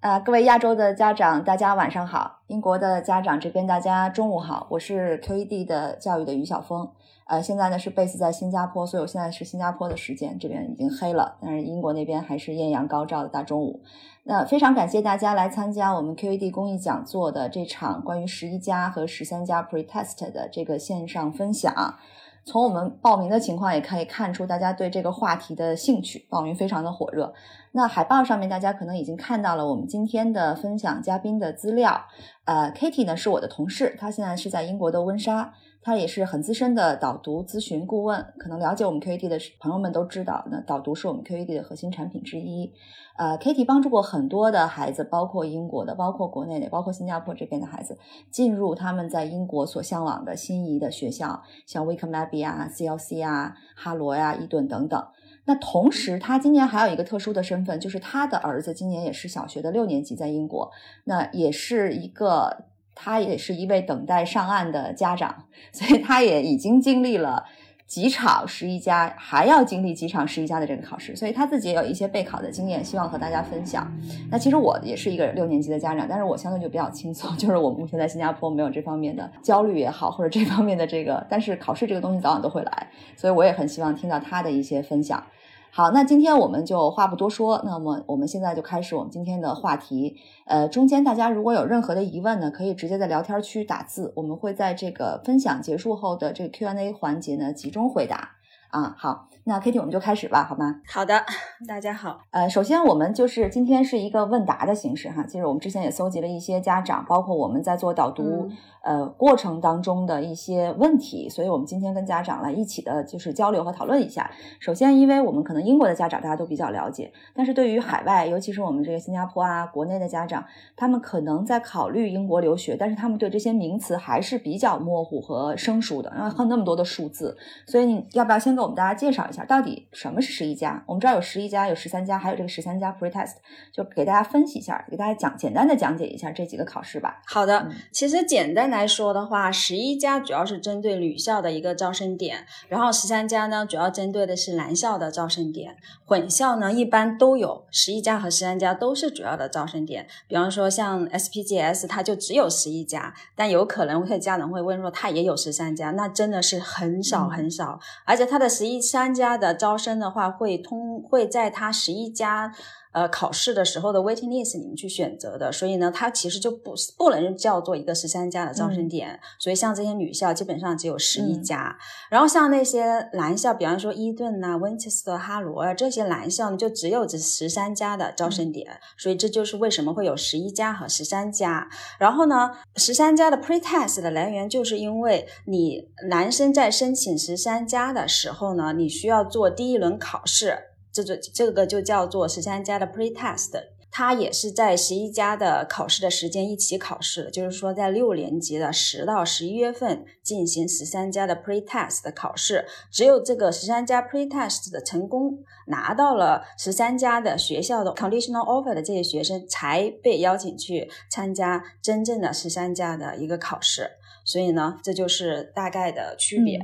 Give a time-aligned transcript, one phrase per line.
[0.00, 4.68] 啊，各位亚洲的家长，大家晚上好；英国的家长这边大家中午好。
[4.70, 6.88] 我是 QED 的教育的于晓峰。
[7.26, 13.82] 呃，现在呢是 base 在新加坡，所以我现在是新加坡的时间，这边已经黑了，但是英国那边还是艳阳高照的大中午。
[14.22, 21.96] 那非常感谢大家来参加我们 QED 公益讲座的这场关于十一加和十三加 pretest 的这个线上分享。
[22.44, 27.34] 从我们报名的情况也可以看出，大家对这个话题的兴趣，报名非常的火热。
[27.72, 32.06] 那海报上面大家可能已经看到了我们今天的分享嘉宾的资料。
[32.44, 35.52] 呃，Kitty 呢是我的同事，她现在是在英国的温莎，
[35.88, 38.22] 他也是很资深的导读咨询顾问。
[38.36, 42.70] 可能了解我们 QED 的朋友们都知道，那导读是我们 QED 的核心产品之一。
[43.16, 47.96] 呃，Kitty 帮助过很多的孩子，包括英国的，包括国内的，包括新加坡这边的孩子，
[48.30, 55.02] 进入他们在英国所向往的心仪的学校，像 Wickham Abbey 啊、CLC 啊、哈罗呀、伊顿等等。
[55.46, 60.70] 那同时，他今年还有一个特殊的身份，就是他的儿子今年也是小学的六年级，在英国，
[61.04, 62.66] 那也是一个，
[63.00, 67.44] 他也是一位等待上岸的家长，所以他也已经经历了。
[67.86, 73.90] 几场十一家还要经历几场十一家的这个考试，所以他自己也有一些备考的经验，希望和大家分享。
[74.30, 85.24] 那其实我也是一个六年级的家长，但是我相对就比较轻松， 就是我目前在新加坡没有这方面的焦虑也好，或者这方面的这个，但是考试这个东西早晚都会来，所以我也很希望听到他的一些分享。
[85.70, 90.16] 好，那今天我们就话不多说，那么我们现在就开始我们今天的话题。
[90.46, 98.37] 呃，中间大家如果有任何的疑问呢，可以直接在聊天区打字，我们会在这个分享结束后的这个 Q&A 环节呢集中回答。
[98.70, 100.82] 啊，好，那 Kitty 我们就开始吧，好吗？
[100.86, 101.24] 好的，
[101.66, 102.20] 大家好。
[102.30, 108.46] 呃，首先我们就是今天是一个问答的形式哈，其实我们之前也搜集了一些家长，包括我们在做导读
[108.84, 114.30] 呃过程当中的一些问题，所以我们今天跟家长来一起的就是交流和讨论一下。
[114.60, 120.44] 首先，因为我们可能英国的家长大家都比较了解，但是对于海外，尤其是我们这个新加坡啊国内的家长，
[120.76, 127.34] 他们可能在考虑英国留学，但是他们对这些名词还是比较模糊和生疏的，然后那么多的数字，
[127.66, 128.57] 所以你要不要先？
[128.58, 130.82] 给我们大家介绍一下，到底什么是十一家？
[130.84, 133.34] 我们知道有十一家，有十三家，还有这个十三家 pretest，
[133.72, 137.22] 就给大家分析一下，给大家讲简单的讲解一下这几个考试吧。
[137.24, 150.08] 好的，其实简单来说的话，十一家主要是针对女校的一个招生点，然后十三家呢主要针对的是男校的招生点，混校呢一般都有，十一家和十三家都是主要的招生点。
[150.26, 158.47] 比方说像 SPGS，它就只有十一家，但有可能会家长会问说，它也有十三家，那真的是很少很少，而且它的。
[158.48, 162.52] 十一三家的招生的话，会通会在他十一家。
[162.92, 169.20] 呃，考试的时候的 waiting list 你们去选择的，所以呢，它其实就不不能叫做一个十三家的招生点。
[169.38, 171.76] 所以像这些女校基本上只有十一家，
[172.10, 178.80] 然后像那些男校，比方说伊顿呐、温彻斯特、哈罗啊这些男校呢，就只有这十三家的招生点。
[178.96, 181.68] 所以这就是为什么会有十一家和十三家。
[181.98, 190.67] 然后呢，十三家的 pretest 的来源，就是因为你男生在申请十三家的时候呢，你需要做第一轮考试。
[191.04, 193.52] 这个这个就叫做十三家的 pretest，
[193.90, 205.38] 它也是在十一家的考试的时间一起考试，就是说在六年级的十到十一月份进行十三家的 pretest 的考试，只有这个十三家 pretest 的成功
[205.68, 213.90] 拿到了十三家的学校的 conditional offer 的这些学生，才被邀请去参加真正的十三家的一个考试。
[214.24, 216.60] 所以呢，这就是大概的区别。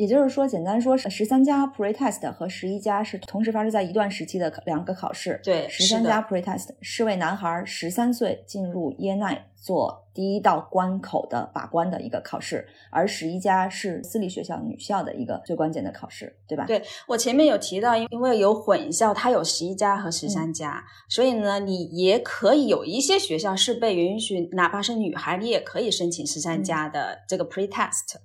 [0.00, 5.38] 也就是说，简单说，十三家 pretest 和十一家是同时发生在一段时期的两个考试。
[5.44, 10.06] 对，十三家 pretest 是为男孩十三岁进入耶奈做。
[10.12, 16.64] 第一道关口的把关的一个考试，而十一家是私立学校女校的一个最关键的考试，对吧？
[16.66, 28.16] 对我前面有提到，因为有混校，它有十一家和十三家，所以呢，你也可以有一些学校是被允许，哪怕是女孩，你也可以申请十三家的这个 pretest。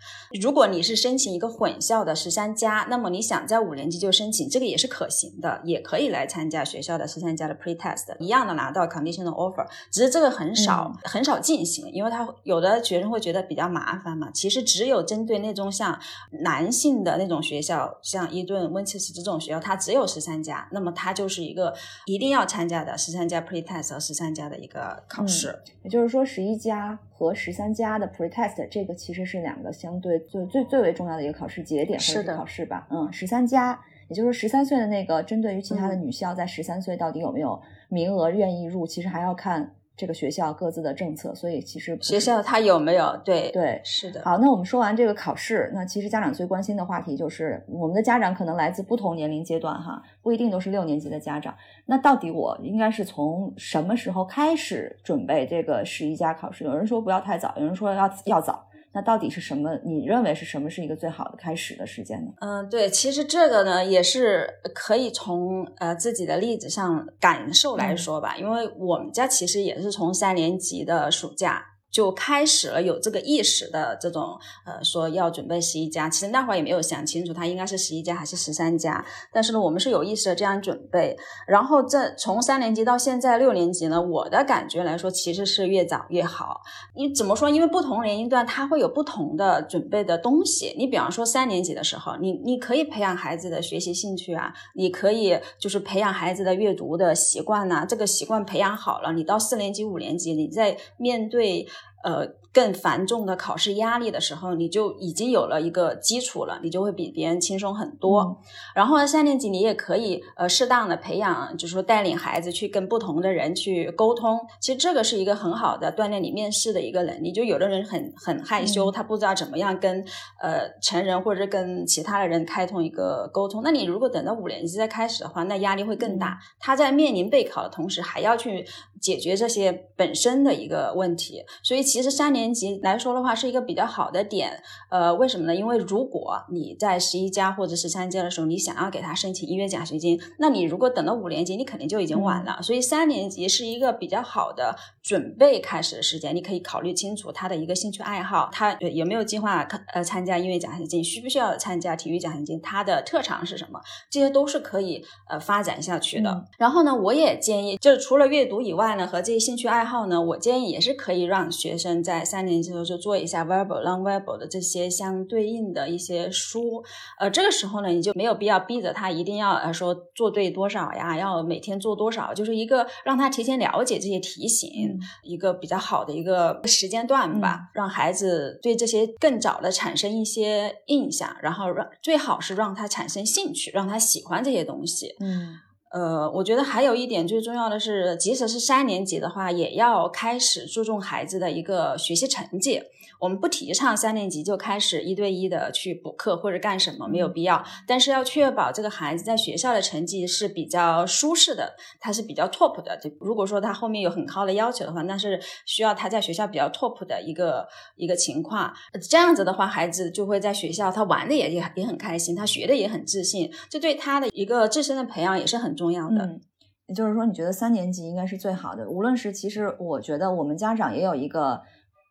[0.42, 14.32] 如果你是申请一个混校的十三家，那么你想在五年级就申请，这个也是可行的，也可以来参加学校的十三家的 pretest，一样的拿到 conditional offer，只是这个很少，很少进行，因为他有的学生会觉得比较麻烦嘛。
[14.32, 16.00] 其实只有针对那种像
[16.44, 21.74] 男性的那种学校，像伊顿、温切斯特这种学校，它只有十三家，那么它就是一个
[22.06, 25.60] 一定要参加的十三家 pretest 和十三家的一个考试。
[25.84, 32.88] 也就是说，十一家和十三家的 pretest 这个其实是两个相对最最最为重要的一个考试节点或者考试吧。
[32.92, 33.80] 嗯，十三家，
[34.10, 39.76] 也就是十三岁的那个，针对于其他的女校，在十三岁到底有没有名额愿意入，其实还要看。
[39.98, 44.22] 这个学校各自的政策，所以其实学校它有没有对对是的。
[44.24, 51.56] 好，那我们说完这个考试，那其实家长最关心的话题就是我们的家长可能来自不同年龄阶段哈，不一定都是六年级的家长。
[51.86, 56.64] 那到底我应该是从什么时候开始准备这个十一家考试？
[56.64, 58.68] 有人说不要太早，有人说要要早。
[58.96, 59.78] 那到底是什么？
[59.84, 62.32] 你认为是什么是一个最好的开始的时间呢？
[62.40, 71.75] 嗯，对，其实这个呢也是可以从呃自己的例子上感受来说吧，因为我们家其实也是从三年级的暑假。
[71.96, 79.06] 就开始了有这个意识的这种，呃，说要准备十一家，其实那会儿也没有想清楚，它应该是十一家还是十三家。
[79.32, 81.16] 但是呢，我们是有意识的这样准备。
[81.48, 86.60] 然后这从三年级到现在六年级呢，我的感觉来说，其实是越早越好。
[86.98, 87.50] 你怎么说？
[87.50, 90.76] 因为不同年龄段它会有不同的准备的东西。
[90.78, 97.86] 你比方说三年级的时候，你你可以培养孩子的学习兴趣啊，你可以就是培养孩子的阅读的习惯呐。
[97.88, 101.66] 这个习惯培养好了，你到四年级、五年级，你在面对。
[102.06, 102.45] 呃。
[102.56, 108.42] 更繁重的考试压力的时候，你就已经有了一个基础了，你就会比别人轻松很多。
[108.74, 114.40] 然后呢，三年级你也可以呃适当的培养，就是说带领孩子去跟不同的人去沟通。
[114.62, 117.34] 其实这个是一个很好的锻炼你面试的一个能力。
[117.34, 120.02] 就有的人很很害羞，他不知道怎么样跟
[120.42, 123.62] 呃成人或者跟其他的人开通一个沟通。
[123.66, 126.40] 那你如果等到五年级再开始的话，那压力会更大。
[126.58, 128.66] 他在面临备考的同时，还要去
[129.02, 131.44] 解决这些本身的一个问题。
[131.62, 132.45] 所以其实三年。
[132.46, 134.62] 年级来说的话，是一个比较好的点。
[134.90, 135.56] 呃，为什么呢？
[135.56, 142.60] 因为如果你在十一家或者十三家的时候，你想要给他申请音乐奖学金，那你如果等到五年级，你肯定就已经晚了。
[142.62, 146.36] 所以三年级是一个比较好的准备开始的时间。
[146.36, 153.82] 你可以考虑清楚他的一个兴趣爱好，他有没有计划呃参加音乐奖学金，需不需要参加体育奖学金，他的特长是什么，
[154.12, 156.46] 这些都是可以呃发展下去的。
[156.60, 162.24] 然后呢，我也建议，就是除了阅读以外呢，和这些兴趣爱好呢，我建议也是可以让学生在。
[162.26, 166.84] 三年级的时候就做一下 verbal、non-verbal 的这些相对应的一些书，
[167.20, 185.60] 呃，这个时候呢，你就没有必要逼着他一定要呃说做对多少呀，要每天做多少，就是一个让他提前了解这些题型，一个比较好的一个时间段吧，让孩子对这些更早的产生一些印象，然后让最好是让他产生兴趣，让他喜欢这些东西，嗯。
[185.92, 192.82] 呃，我觉得还有一点最重要的是，即使是三年级的话，也要开始注重孩子的一个学习成绩。
[193.20, 197.64] 我们不提倡三年级就开始一对一的去补课或者干什么，没有必要。
[197.88, 202.98] 但是要确保这个孩子在学校的成绩是比较舒适的，他是比较 top 的。
[202.98, 208.74] 就如果说他后面有很高的要求的话，那是需要他在学校比较 top 的一个一个情况。
[209.10, 216.40] 这样子的话，孩子就会在学校他玩的也也也很开心，他学的也很自信，这对他的一个自身的培养也是很重要的。
[216.88, 218.88] 也就是说，你觉得三年级应该是最好的？
[218.88, 221.62] 无论是其实，我觉得我们家长也有一个。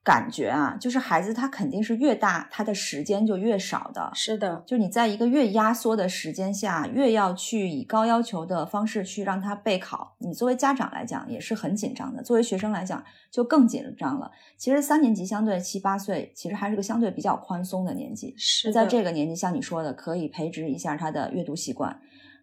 [0.05, 4.11] 感觉啊，就是孩子他肯定是越大，他的时间就越少的。
[4.12, 14.31] 是的，就你在一个越压缩的时间下，越要去以高要求的方式去让他备考，你作为家长来讲也是很紧张的，作为学生来讲就更紧张了。
[14.59, 18.35] 其实三年级相对七八岁，其实还是个相对比较宽松的年纪。
[18.37, 21.99] 是在这个年纪，像你说的，可以培植一下他的阅读习惯，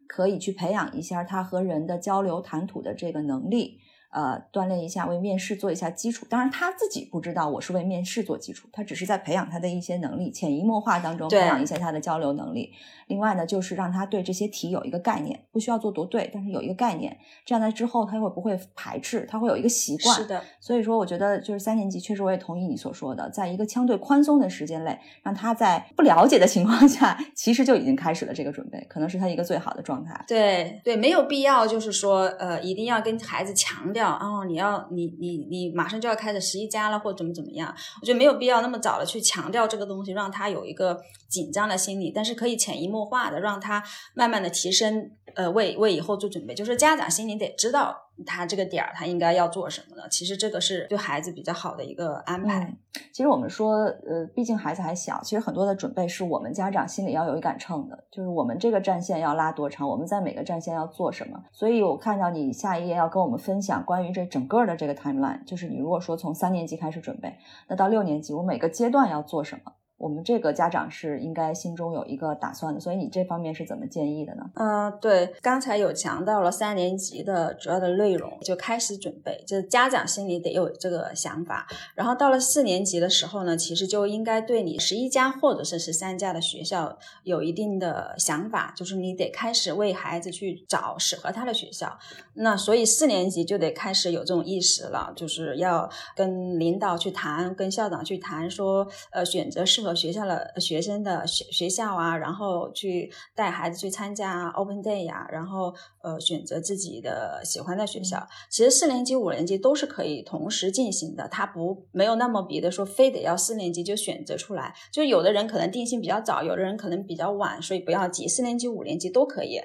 [0.07, 3.77] 可以去培养一下他和人的交流谈吐的这个能力。
[4.11, 6.25] 呃，锻炼一下，为面试做一下基础。
[6.29, 12.73] 当然，他自己不知道我是为面试做基础，他只是在培养他的一些能力，潜移默化当中培养一下他的交流能力。
[13.07, 20.13] 另外呢，就是让他对这些题有一个概念，不需要做多对，但是有一个概念，这样在之后他会不会排斥，他会有一个习惯。
[20.15, 20.43] 是的。
[20.59, 30.21] 所以说，我觉得就是三年级，确实我也同意你所说的，在一个相对宽松的时间内，让他在不了解的情况下，其实就已经开始了这个准备，可能是他一个最好的状态。
[30.27, 34.00] 对对，没有必要就是说，呃，一定要跟孩子强调。
[34.09, 37.73] 哦，你要你你你马上就要开始十一家了，或怎么怎么样？
[38.01, 42.11] 我觉得没有必要那么早的去强调这个东西，让他有一个紧张的心理。
[42.13, 46.53] 但是可以潜移默化的让他慢慢的提升，呃，为为以后做准备。
[46.53, 50.03] 就是家长心里得知道他这个点儿他应该要做什么呢？
[50.09, 52.73] 其实这个是对孩子比较好的一个安排。
[53.13, 61.41] 其实我们说，呃，毕竟孩子还小，其实很多的准备是我们家长心里要有一杆秤的，就是我们这个战线要拉多长，我们在每个战线要做什么。
[61.51, 67.37] 所以我看到你下一页要跟我们分享关于这整个的这个 timeline，就是你如果说从三年级开始准备，
[67.67, 69.71] 那到六年级，我每个阶段要做什么？
[70.01, 74.49] 我们这个家长是应该心中有一个打算的，所以你这方面是怎么建议的呢？
[74.55, 81.67] 嗯，对，刚才有强调了三年级的主要的内容，就开始准备，就是家长心里得有这个想法。
[81.93, 91.95] 然后到了四年级的时候呢，其实就应该对你十一家或者是十三家的学校有一定的想法，就是你得开始为孩子去找适合他的学校。
[92.33, 99.90] 那所以四年级就得开始有这种意识了，就是要跟领导去谈，跟校长去谈，说呃选择适合。
[99.95, 108.27] 学校的学生的学学校啊，然后去带孩子去参加 Open Day 呀，然后呃选择自己的喜欢的学校。
[108.49, 114.73] 其实四年级、五年级都是可以同时进行的，它不没有那么别的说非得要四年级就选择出来。
[114.91, 119.59] 就有的人可能定性比较早，有的人可能比较晚，所以不要急，四年级、五年级都可以。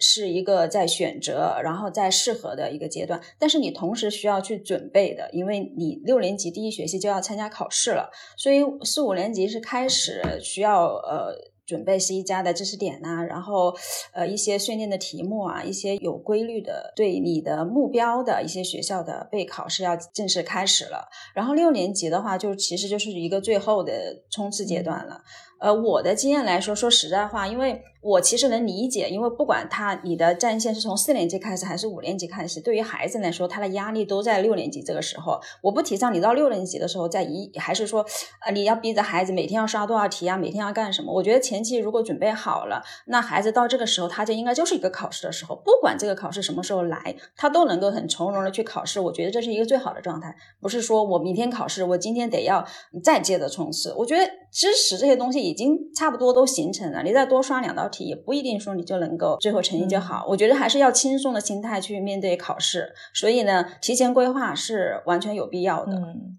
[0.00, 11.34] 是一个在选择，然后在适合的一个阶段，但是你同时需要去准备的，因为你六年级第一学期就要参加考试了，所以四五年级是开始需要呃
[11.66, 13.72] 准备十一加的知识点呐，然后
[14.12, 25.22] 呃一些训练的题目啊，一些有规律的对你的目标的一些学校的备考是要正式开始了，然后六年级的话就其实就是一个最后的冲刺阶段了。
[25.60, 35.38] 呃，我的经验来说，说实在话，因为我其实能理解，因为不管他你的战线是从四年级开始还是五年级开始，对于孩子来说，他的压力都在六年级这个时候。
[35.62, 38.06] 我不提倡你到六年级的时候再一，还是说，
[38.46, 41.12] 呃，你要逼着孩子每天要刷多少题啊，每天要干什么？
[41.12, 48.98] 我觉得前期如果准备好了，那孩子到这个时候，他就应该就是一个考试的时候，不管这个考试什么时候来，他都能够很从容的去考试。
[48.98, 52.66] 我觉得这是一个最好的状态，不是说我明天考试，我今天得要
[53.04, 53.92] 再接着冲刺。
[53.98, 55.49] 我觉得知识这些东西。
[55.50, 60.24] 已经差不多都形成了，你再多刷两道题，也不一定说你就能够最后成绩就好。
[60.28, 65.92] 我觉得还是要轻松的心态去面对考试，所以呢，提前规划是完全有必要的。
[65.92, 66.38] 嗯，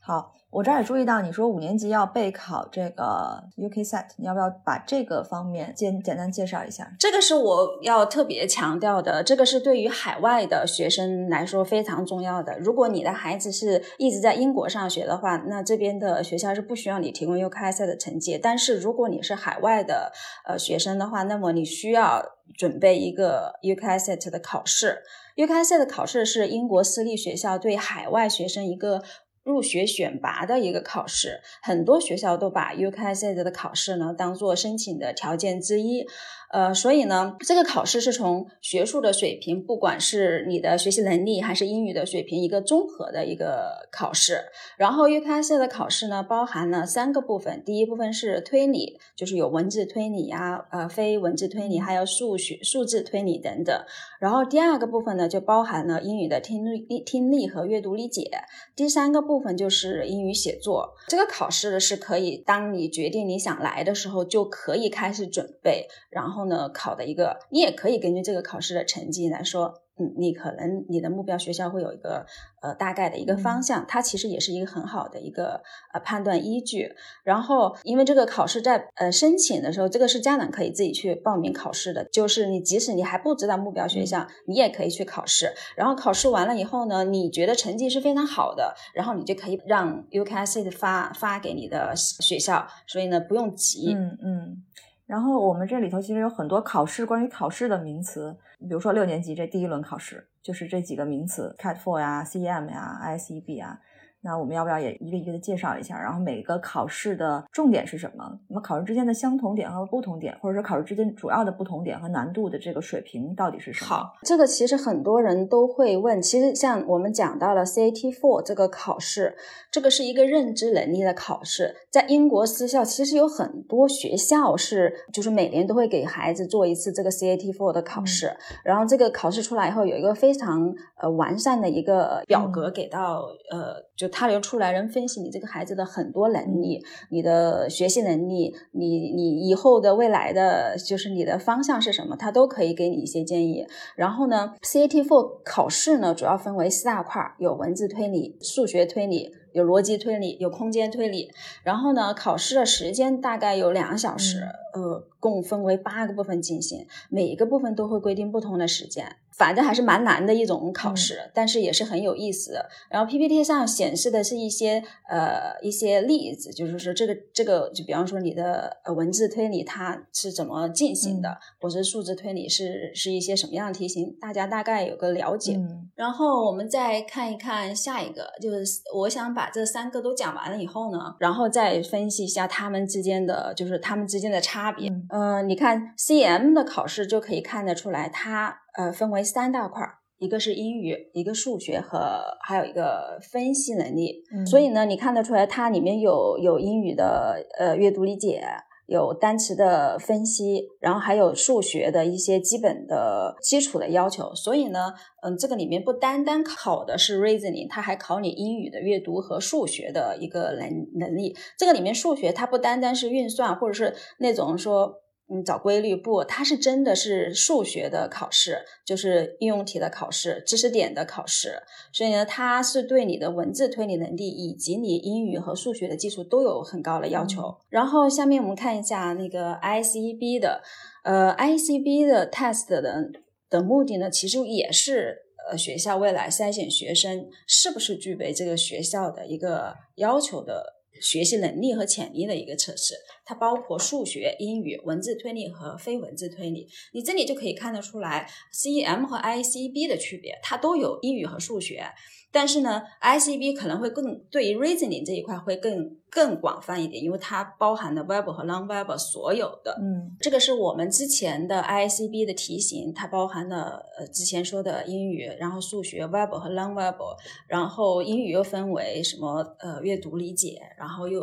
[0.00, 0.32] 好。
[0.56, 6.90] 我这儿也注意到，你说五年级要备考这个 UK set，你要不要把这个方面简简单介绍一下？
[6.98, 12.58] 这个是我要特别强调的，这个是对于海外的学生来说非常重要的。
[12.58, 18.40] 如果你的孩子是一直在英国上学的话，那这边的学校是不需要你提供 UK set 的成绩。
[18.42, 20.10] 但是如果你是海外的
[20.48, 22.24] 呃学生的话，那么你需要
[22.56, 25.02] 准备一个 UK set 的考试。
[25.36, 29.02] UK set 的考试是英国私立学校对海外学生一个。
[29.46, 36.04] 入学选拔的一个考试，很多学校都把 UKSAT 的考试呢当做申请的条件之一。
[36.48, 44.44] 呃，所以呢，这个考试是从学术的水平，不管是你的学习能力还是英语的水平，一个综合的一个考试。
[44.78, 53.84] 然后 UKSAT 的考试呢，包含了三个部分，第一部分是推理，就是有文字推理呀，呃，非文字推理，还有数学、数字推理等等。
[54.26, 58.28] 然后第二个部分呢，就包含了英语的听力、听力和阅读理解。
[58.74, 60.94] 第三个部分就是英语写作。
[61.08, 66.26] 这个考试是可以，当你决定你想来的时候，就可以开始准备，然后。
[66.26, 72.26] 然后呢，考的一个，你也可以根据这个考试的成绩来说，嗯，你可能你的目标学校会有一个
[72.60, 75.62] 呃大概的一个方向，它其实也是一个很好的一个
[75.92, 76.94] 呃判断依据。
[77.24, 85.54] 然后，因为这个考试在呃申请的时候，这个是家长可以自己去报名考试的，就是你即使你还不知道目标学校，你也可以去考试。
[85.76, 93.94] 然后考试完了以后呢，你觉得成绩是非常好的，然后你就可以让 UKSAT 发发给你的学校，所以呢不用急。
[93.94, 94.62] 嗯嗯。
[95.06, 103.80] 然后我们这里头其实有很多考试，关于考试的名词，比如说六年级这第一轮考试，就是这几个名词：CAT four 呀、CEM 呀、ISEB 啊。
[104.26, 105.96] 那我们要不要也一个一个的介绍一下？
[105.96, 108.28] 然后每个考试的重点是什么？
[108.48, 113.88] 那么考试之间的相同点和不同点，或者说考试之间主要的不同点和难度的这个水平到底是什么？
[113.88, 116.20] 好，这个其实很多人都会问。
[116.20, 119.36] 其实像我们讲到了 CAT Four 这个考试，
[119.70, 121.76] 这个是一个认知能力的考试。
[121.88, 128.36] 在英国私校，其实有很多学校是就是每年都会给孩子做一次这个 CAT Four 的考试。
[128.64, 134.10] 然后这个考试出来以后，有一个非常呃完善的一个表格给到呃就。
[134.16, 143.66] 他留出来人分析你这个孩子的很多能力，你的学习能力，你你以后的未来的就是你的方向是什么，他都可以给你一些建议。
[143.94, 149.34] 然后呢，CAT Four 考试呢主要分为四大块，有文字推理、数学推理。
[149.52, 151.30] 有逻辑推理，有空间推理，
[151.62, 154.40] 然后呢，考试的时间大概有两个小时，
[154.74, 159.16] 呃，共分为八个部分进行，每一个部分都会规定不同的时间。
[159.36, 162.66] 反正还是蛮难的一种考试，但是也是很有意思的。
[162.88, 175.58] 然后 PPT 上显示的是一些呃一些例子，就是说这个这个，就比方说你的呃文字推理它是怎么进行的，或者数字推理是是一些什么样的题型，大家大概有个了解。
[175.94, 178.64] 然后我们再看一看下一个，就是
[178.94, 184.90] 我想把这三个都讲完了以后呢，然后再分析一下他们之间的就是他们之间的差别。
[185.10, 188.62] 嗯，你看 CM 的考试就可以看得出来，它。
[188.76, 191.98] 呃，分为三大块儿，一个是英语，一个数学和
[192.42, 194.22] 还有一个分析能力。
[194.46, 198.42] 所以呢，你看得出来，它里面有有英语的呃阅读理解，
[198.86, 204.34] 有单词的分析，然后还有数学的一些基本的基础的要求。
[204.34, 204.92] 所以呢，
[205.22, 211.34] 嗯，这个里面不单单考的是 reasoning，它还考你英语的阅读和数学的一个能能力。
[211.58, 215.05] 这个里面数学它不单单是运算，或者是那种说。
[215.28, 216.22] 嗯，找规律不？
[216.22, 221.62] 它是真的是数学的考试，就是应用题的考试，知识点的考试。
[221.92, 227.56] 所以呢，它是对你的文字推理能力以及你英语和数学的基础都有很高的要求。
[227.68, 230.62] 然后下面我们看一下那个 ICB 的，
[231.02, 233.10] 呃，ICB 的 test 的
[233.50, 240.75] 的目的呢，其实也是呃学校未来筛选学生是不是具备这个学校的一个要求的。
[241.00, 246.68] 学习能力和潜力的一个测试，它包括数学、英语、文字推理和非文字推理。
[246.92, 251.84] 你这里就可以看得出来，CEM 和 ICB 的区别，它都有英语和数学。
[252.32, 259.76] 但是呢，ICB 可能会更对于 reasoning 这一块会更更广泛一点，因为它包含了 verbal 和 non-verbal 所有的。
[259.80, 271.22] 嗯，这个是我们之前的 ICB 的题型，它包含了呃之前说的英语，然后数学 verbal 和 non-verbal，然后英语又分为什么呃阅读理解，然后又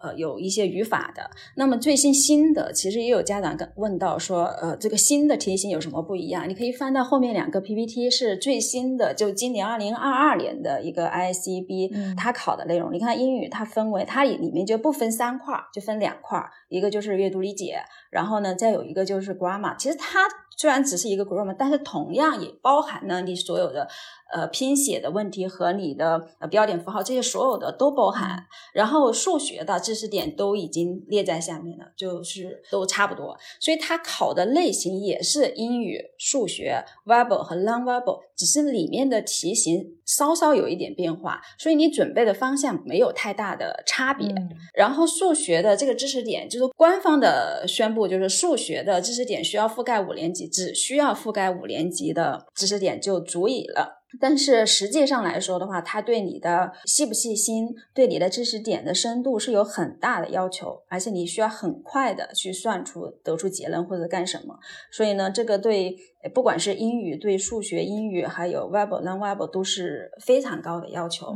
[0.00, 1.30] 呃有一些语法的。
[1.56, 6.48] 那么最新新的，其实也有家长跟问到说，呃这个新的题型有什么不一样？
[6.48, 10.54] 你可以翻到后面两个 PPT 是最新的，就今年二零二二年。
[10.64, 19.76] 的一个 ICB，它考的内容，你看英语它分为它里面就不分三块，就分两块，一个就是阅读理解，然后呢再有一个就是 grammar。
[19.76, 20.20] 其实它
[20.56, 23.88] 虽然只是一个 grammar，但是同样也包含了你所有的。
[24.32, 44.34] 呃，拼写的问题和你的呃标点符号这些所有的都包含，然后数学的知识点都已经列在下面了，就是都差不多，所以它考的类型也是英语、数学、verbal 和 non-verbal，只是里面的题型稍稍有一点变化，所以你准备的方向没有太大的差别。
[44.74, 54.02] 然后数学的这个知识点，就是官方的宣布，就是数学的知识点需要覆盖五年级，只需要覆盖五年级的知识点就足以了。
[54.20, 64.56] 但是实际上来说的话，它对你的细不细心，对你的知识点的深度是有很大的要求，而且你需要很快的去算出得出结论或者干什么。
[64.92, 65.96] 所以呢，这个对
[66.32, 71.34] 不管是英语、对数学、英语还有 verbal、non-verbal 都是非常高的要求。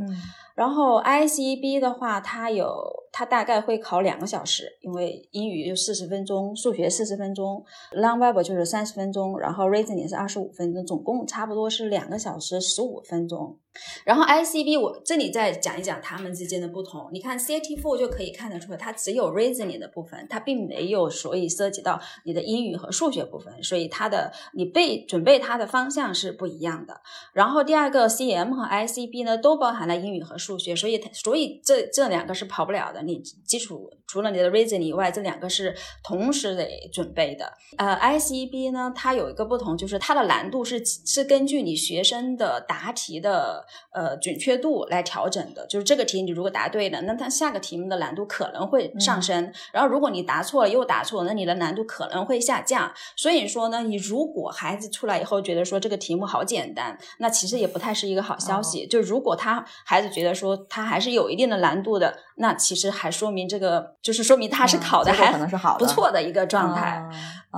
[0.55, 2.75] 然后 ICB 的话，它有。
[3.11, 13.57] 它大概会考两个小时，因为英语就四十分钟，数学四十分钟，Long-Verbal 就是三十分钟，然后 Reasoning 是二十五分钟，总共差不多是两个小时十五分钟。
[14.03, 17.09] 然后 ICB 我这里再讲一讲它们之间的不同。
[17.13, 26.99] 你看 CAT4 就可以看得出来，它只有 reasoning 的部分，它并没有，所以涉及到你的英语和数学部分，所以它的你备准备它的方向是不一样的。
[27.33, 33.01] 然后第二个 CM 和 ICB 呢，都包含了英语和数学，所以它所以这这两个是跑不了的。
[33.03, 37.53] 你基础除了你的 reasoning 以外，这两个是同时得准备的。
[37.77, 43.58] 呃，ICB 呢，它有一个不同，就是它的难度是是根据你学生的答题的。
[43.91, 49.51] 呃，准确度来调整的，就是这个题你如果答对了，那它下个题目的难度可能会上升。
[49.71, 52.91] 然后如果你答错了又答错，那你的难度可能会下降。
[53.15, 58.85] 所以说呢，你如果孩子出来以后觉得说这个题目好简单，那其实也不太是一个好消息。
[58.87, 67.05] 就如果他孩子觉得说他还是有一定的难度的，那其实还说明这个就是说明他是考的还可能是好不错的一个状态。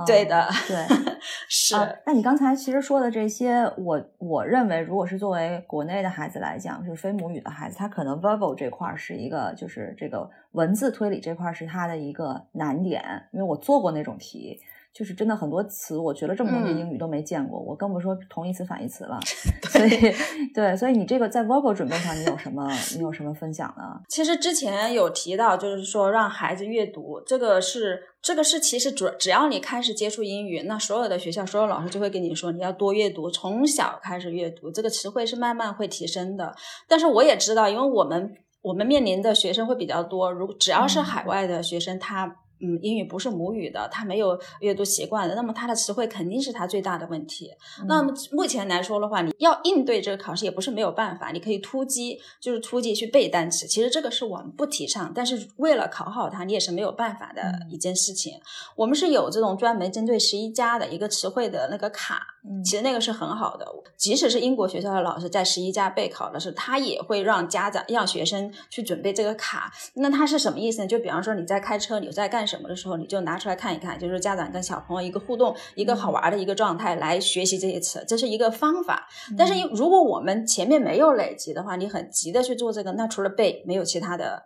[0.06, 0.86] 对的，对，
[1.48, 1.76] 是。
[2.06, 14.58] 那你刚才其实说的这些，我我认为，如果是作为国内的孩子来讲，就是非母语的孩子，他可能 verbal 这块是一个，就是这个文字推理这块是他的一个难点，因为我做过那种题。
[14.94, 19.18] 就是真的很多词，我学了这么多年英语都没见过，我更不说同义词反义词了。
[19.72, 20.14] 所以，
[20.54, 24.00] 对，所以你这个在 verbal 准备上，你有什么你有什么分享呢？
[24.08, 36.54] 其实之前有提到，就是说让孩子阅读，这个是这个是其实主只要你开始接触英语，那所有的学校所有老师就会跟你说，你要多阅读，从小开始阅读，这个词汇是慢慢会提升的。
[36.86, 42.36] 但是我也知道，因为我们我们面临的学生会比较多，如只要是海外的学生，他。
[42.62, 47.50] 嗯英语不是母语的，他没有阅读习惯的，那么他的词汇肯定是他最大的问题。
[47.86, 53.66] 那么目前来说的话，你要应对这个考试也不是没有办法，你可以突击，就是突击去背单词。
[53.66, 58.40] 其实这个是我们不提倡，但是为了考好它，你也是没有办法的一件事情。
[58.76, 62.31] 我们是有这种专门针对十一加的一个词汇的那个卡，
[62.64, 63.66] 其实那个是很好的。
[63.96, 69.72] 即使是英国学校的老师在十一家备考的时候，他也会让家长让学生去准备这个卡。
[69.94, 70.86] 那他是什么意思呢？
[70.86, 79.08] 就比方说你在开车，你在干什么的时候，你就拿出来看一看，就是家长跟小朋友一个互动、一个好玩的一个状态来学习这些词，这是一个方法。
[79.38, 84.42] 但是如果我们前面没有累积的话，你很急的去做这个，那除了背，没有其他的。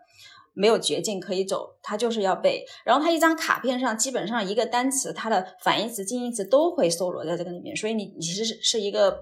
[0.57, 2.65] 没有捷径可以走，他就是要背。
[2.83, 7.77] 然后他一张卡片上，基本上一个单词，它的反义词、近义词都会搜罗在这个里面。
[7.77, 9.21] 所以你你其实是是一个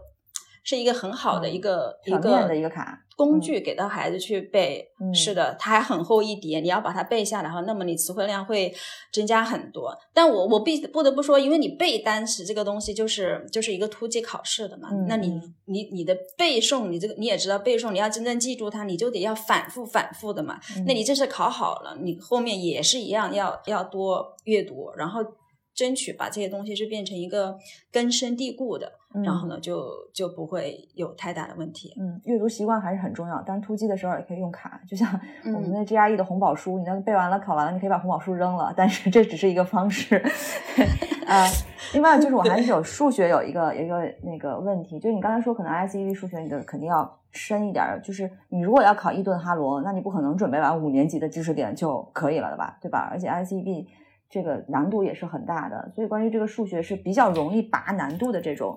[0.64, 2.98] 是一个很好的一个一个的一个卡。
[3.16, 8.74] 工具给到孩子去背，是的，它还很厚一叠，你要把它背下来哈，那么你词汇量会
[9.12, 9.96] 增加很多。
[10.12, 20.58] 但我我必不得不说，因为你背单词这个东西就是就是一个突击考试的嘛，那你你你的背诵，你这个你也知道背诵，你要真正记住它，你就得要反复反复的嘛。
[20.84, 25.20] 那你这次考好了，你后面也是一样，要要多阅读，然后。
[25.76, 27.52] 争取把这些东西是变成一个
[27.90, 31.94] 根深蒂固的，然后呢，就就不会有太大的问题。
[32.00, 33.40] 嗯，阅读习惯还是很重要。
[33.42, 35.08] 当然，突击的时候也可以用卡，就像
[35.44, 38.72] 我们的 GRE 的红宝书，你那背完了、考完了，你可以把红宝书扔了。
[38.76, 40.16] 但是这只是一个方式。
[41.26, 41.46] 啊，
[41.94, 52.76] 另外就是我还是有数学有一个有一个那个问题，就是你刚才说可能 ICV 数学你的肯定要深一点，就是你如果要考伊顿哈罗，那你不可能准备完五年级的知识点就可以了的吧？
[52.80, 53.08] 对吧？
[53.10, 53.86] 而且 ICB。
[54.30, 58.76] 这个难度也是很大的，所以关于这个数学是比较容易拔难度的这种。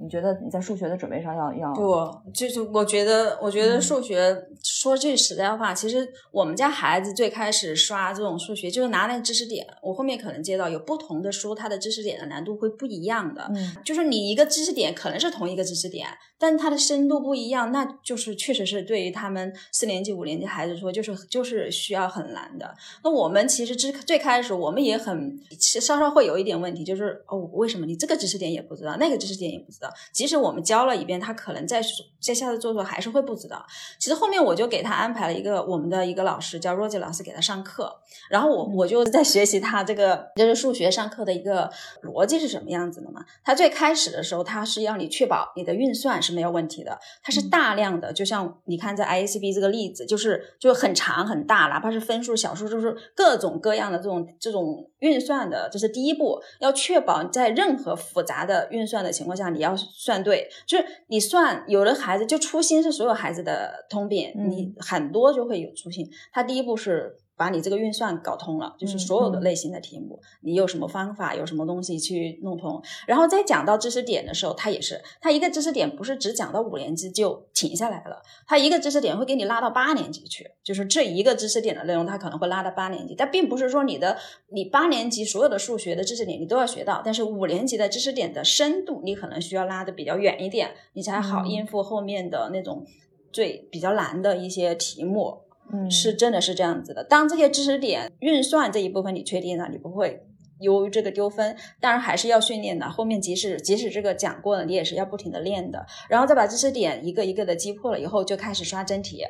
[0.00, 1.74] 你觉得你在数学的准备上要要？
[1.74, 9.66] 不，就是我觉得，我觉得数学说句实在话，其实我们家孩子最开始刷这种数学，就是拿那知识点。
[9.82, 13.50] 我后面可能接到有不同的书，它的知识点的难度会不一样的。
[13.54, 16.06] 嗯，就是你一个知识点可能是同一个知识点，
[16.38, 22.72] 但它的深度不一样，那就是确实是对于他们四年级、五年级孩子说，就是就是需要很难的。
[23.02, 29.87] 那我们其实之最开始我们也很稍稍会有一点问题，就是哦，为什么你这个知识点也不知道，那个知识点也不知道？
[30.12, 31.82] 即使我们教了一遍，他可能在
[32.20, 33.64] 在下次做做还是会不知道。
[33.98, 37.96] 其实后面我就给他安排了一个我们的一个老师，叫 Roger 老师给他上课。
[38.28, 41.70] 然后我我就在学习他这个就是数学上课的一个
[42.02, 43.24] 逻辑是什么样子的嘛。
[43.42, 46.98] 他最开始的时候，他是要你确保你的运算是没有问题的。
[47.22, 59.77] 他是大量的，就像你看在 IACB 这个例子，就是就很长很大，哪怕是分数小数，就是各种各样的这种这种运算的，这是第一步，要确保在任何复杂的运算的情况下，你要。
[59.78, 66.10] 算对，就是你算有的孩子就粗心是所有孩子的通病，你很多就会有粗心。
[66.32, 67.16] 他第一步是。
[67.38, 72.82] 把你这个运算搞通了，就是所有的类型的题目，你有什么方法，有什么东西去弄通。
[73.06, 83.14] 然后再讲到知识点的时候，他也是，他一个知识点不是只讲到五年级就停下来了，他一个知识点会给你拉到八年级去，就是这一个知识点的内容，他可能会拉到八年级。
[83.16, 92.84] 但并不是说你的你八年级所有的数学的知识点你都要学到，但是五年级的知识点的深度，你可能需要拉的比较远一点，你才好应付后面的那种
[93.30, 95.42] 最比较难的一些题目。
[95.42, 95.47] 嗯，
[95.90, 97.04] 是真的是这样子的。
[97.04, 100.22] 当这些知识点运算这一部分你确定了，你不会
[100.60, 101.56] 由于这个丢分。
[101.80, 102.88] 当然还是要训练的。
[102.88, 105.86] 后面即使即使这个讲过了，你也是要不停的练的。
[106.08, 109.22] 然后再把知识点一个一个的击破了以后，就开始刷真题。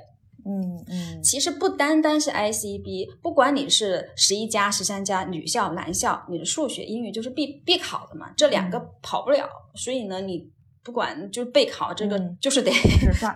[0.46, 1.22] 嗯嗯。
[1.22, 9.48] 其实不单单是 ICB，不管你是十一加、十三加，女校、男校，你的数学、英语就是必必考的嘛，这两个跑不了。
[9.74, 10.50] 所以呢，你
[10.82, 12.70] 不管就备考这个，就是得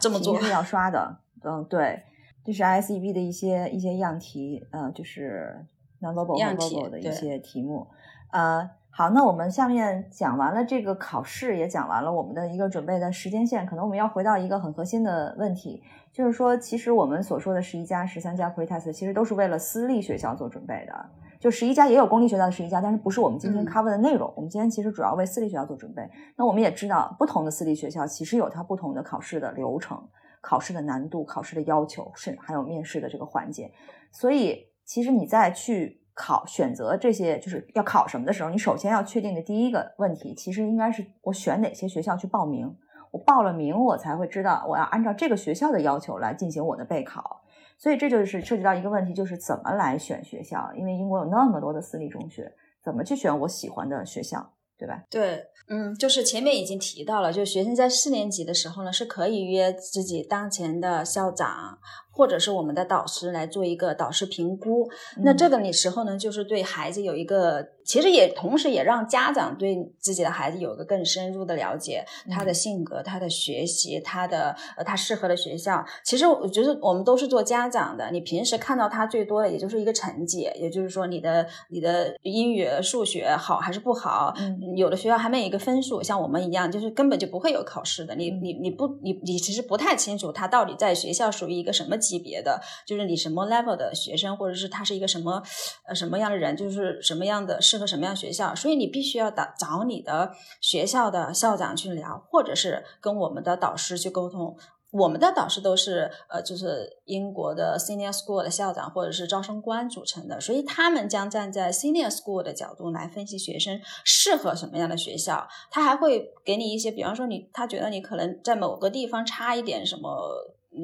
[0.00, 1.18] 这么做，是要刷的。
[1.44, 2.00] 嗯，对。
[2.44, 5.64] 这是 ICB 的一些一些样题，呃，就是
[6.00, 7.86] nonverbal 和 verbal 的一些题目，
[8.32, 21.06] 呃，好，那我们下面讲完了这个考试，也讲完了我们的一个准备的时间线，可能我们要回到一个很核心的问题，就是说，其实我们所说的十一家、十三加 pretest，其实都是为了私立学校做准备的，
[21.38, 26.02] 就十一家也有公立学校的十一家，但是不是我们今天 cover 的内容，我们今天其实主要为私立学校做准备。
[26.36, 30.02] 那我们也知道，不同的私立学校其实有它不同的考试的流程。
[30.42, 33.72] 考试的难度、考试的要求，是还有面试的这个环节，
[34.10, 42.76] 所以其实你在去考选择这些就是要考什么的时候，你首先要确定的第一个问题，其实应该是我选哪些学校去报名。
[43.12, 47.42] 我报了名，我才会知道我要按照这个学校的要求来进行我的备考。
[47.78, 50.72] 所以这就是涉及到一个问题，就是怎么来选学校。
[50.74, 52.52] 因为英国有那么多的私立中学，
[52.82, 54.52] 怎么去选我喜欢的学校？
[54.82, 55.04] 对吧？
[55.08, 61.78] 对，嗯，就是前面已经提到了，就是学生在四年级的时候呢，是可以约自己当前的校长
[62.12, 64.88] 或者是我们的导师来做一个导师评估。
[65.24, 75.82] 那这个你时候呢，就是对孩子有一个，其实也同时也让家长对自己的孩子有一个更深入的了解，他的性格、他的学习、他的呃他适合的学校。
[76.04, 84.34] 其实我觉得我们都是做家长的，你平时看到他最多的也就是一个成绩，也就是说你的你的英语、数学好还是不好。
[84.76, 88.14] 有的学校还没有一个分数，像我们一样，就是根本就不会有考试的。
[88.14, 91.96] 你你你不你你其实不太清楚他到底在学校属于一个什么。
[92.02, 95.40] 级别的就是你什么 level 的学生，或者是他是一个什么
[95.86, 104.56] 呃什么样的人，就是什么样的适合什么样学校，所以你必须要找找你的学校的校长去聊，或者是跟我们的导师去沟通。
[104.92, 115.48] 我们的导师都是呃，就是英国的 senior school 的校长或者是招生官组成的，所以他们将站在 senior school 的角度来分析学生适合什么样的学校。
[115.70, 120.10] 他还会给你一些，比方说你他觉得你可能在某个地方差一点什么。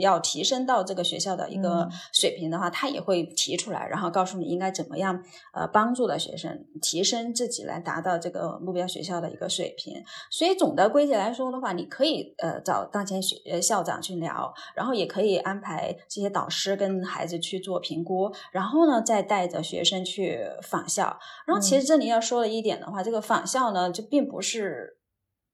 [0.01, 5.23] 要提升到这个学校的一个水平的话，他也会提出来，然后告诉你应该怎么样，
[5.55, 9.95] 呃，帮助的学生提升自己来达到这个目标学校的一个水平。
[10.31, 21.19] 所以总的归结来说的话，你可以呃找当前学校长去聊，然后也可以安排这些导师跟孩子去做评估，然后呢再带着学生去访校。
[21.47, 24.98] 然后其实这里要说的一点的话，这个访校呢就并不是。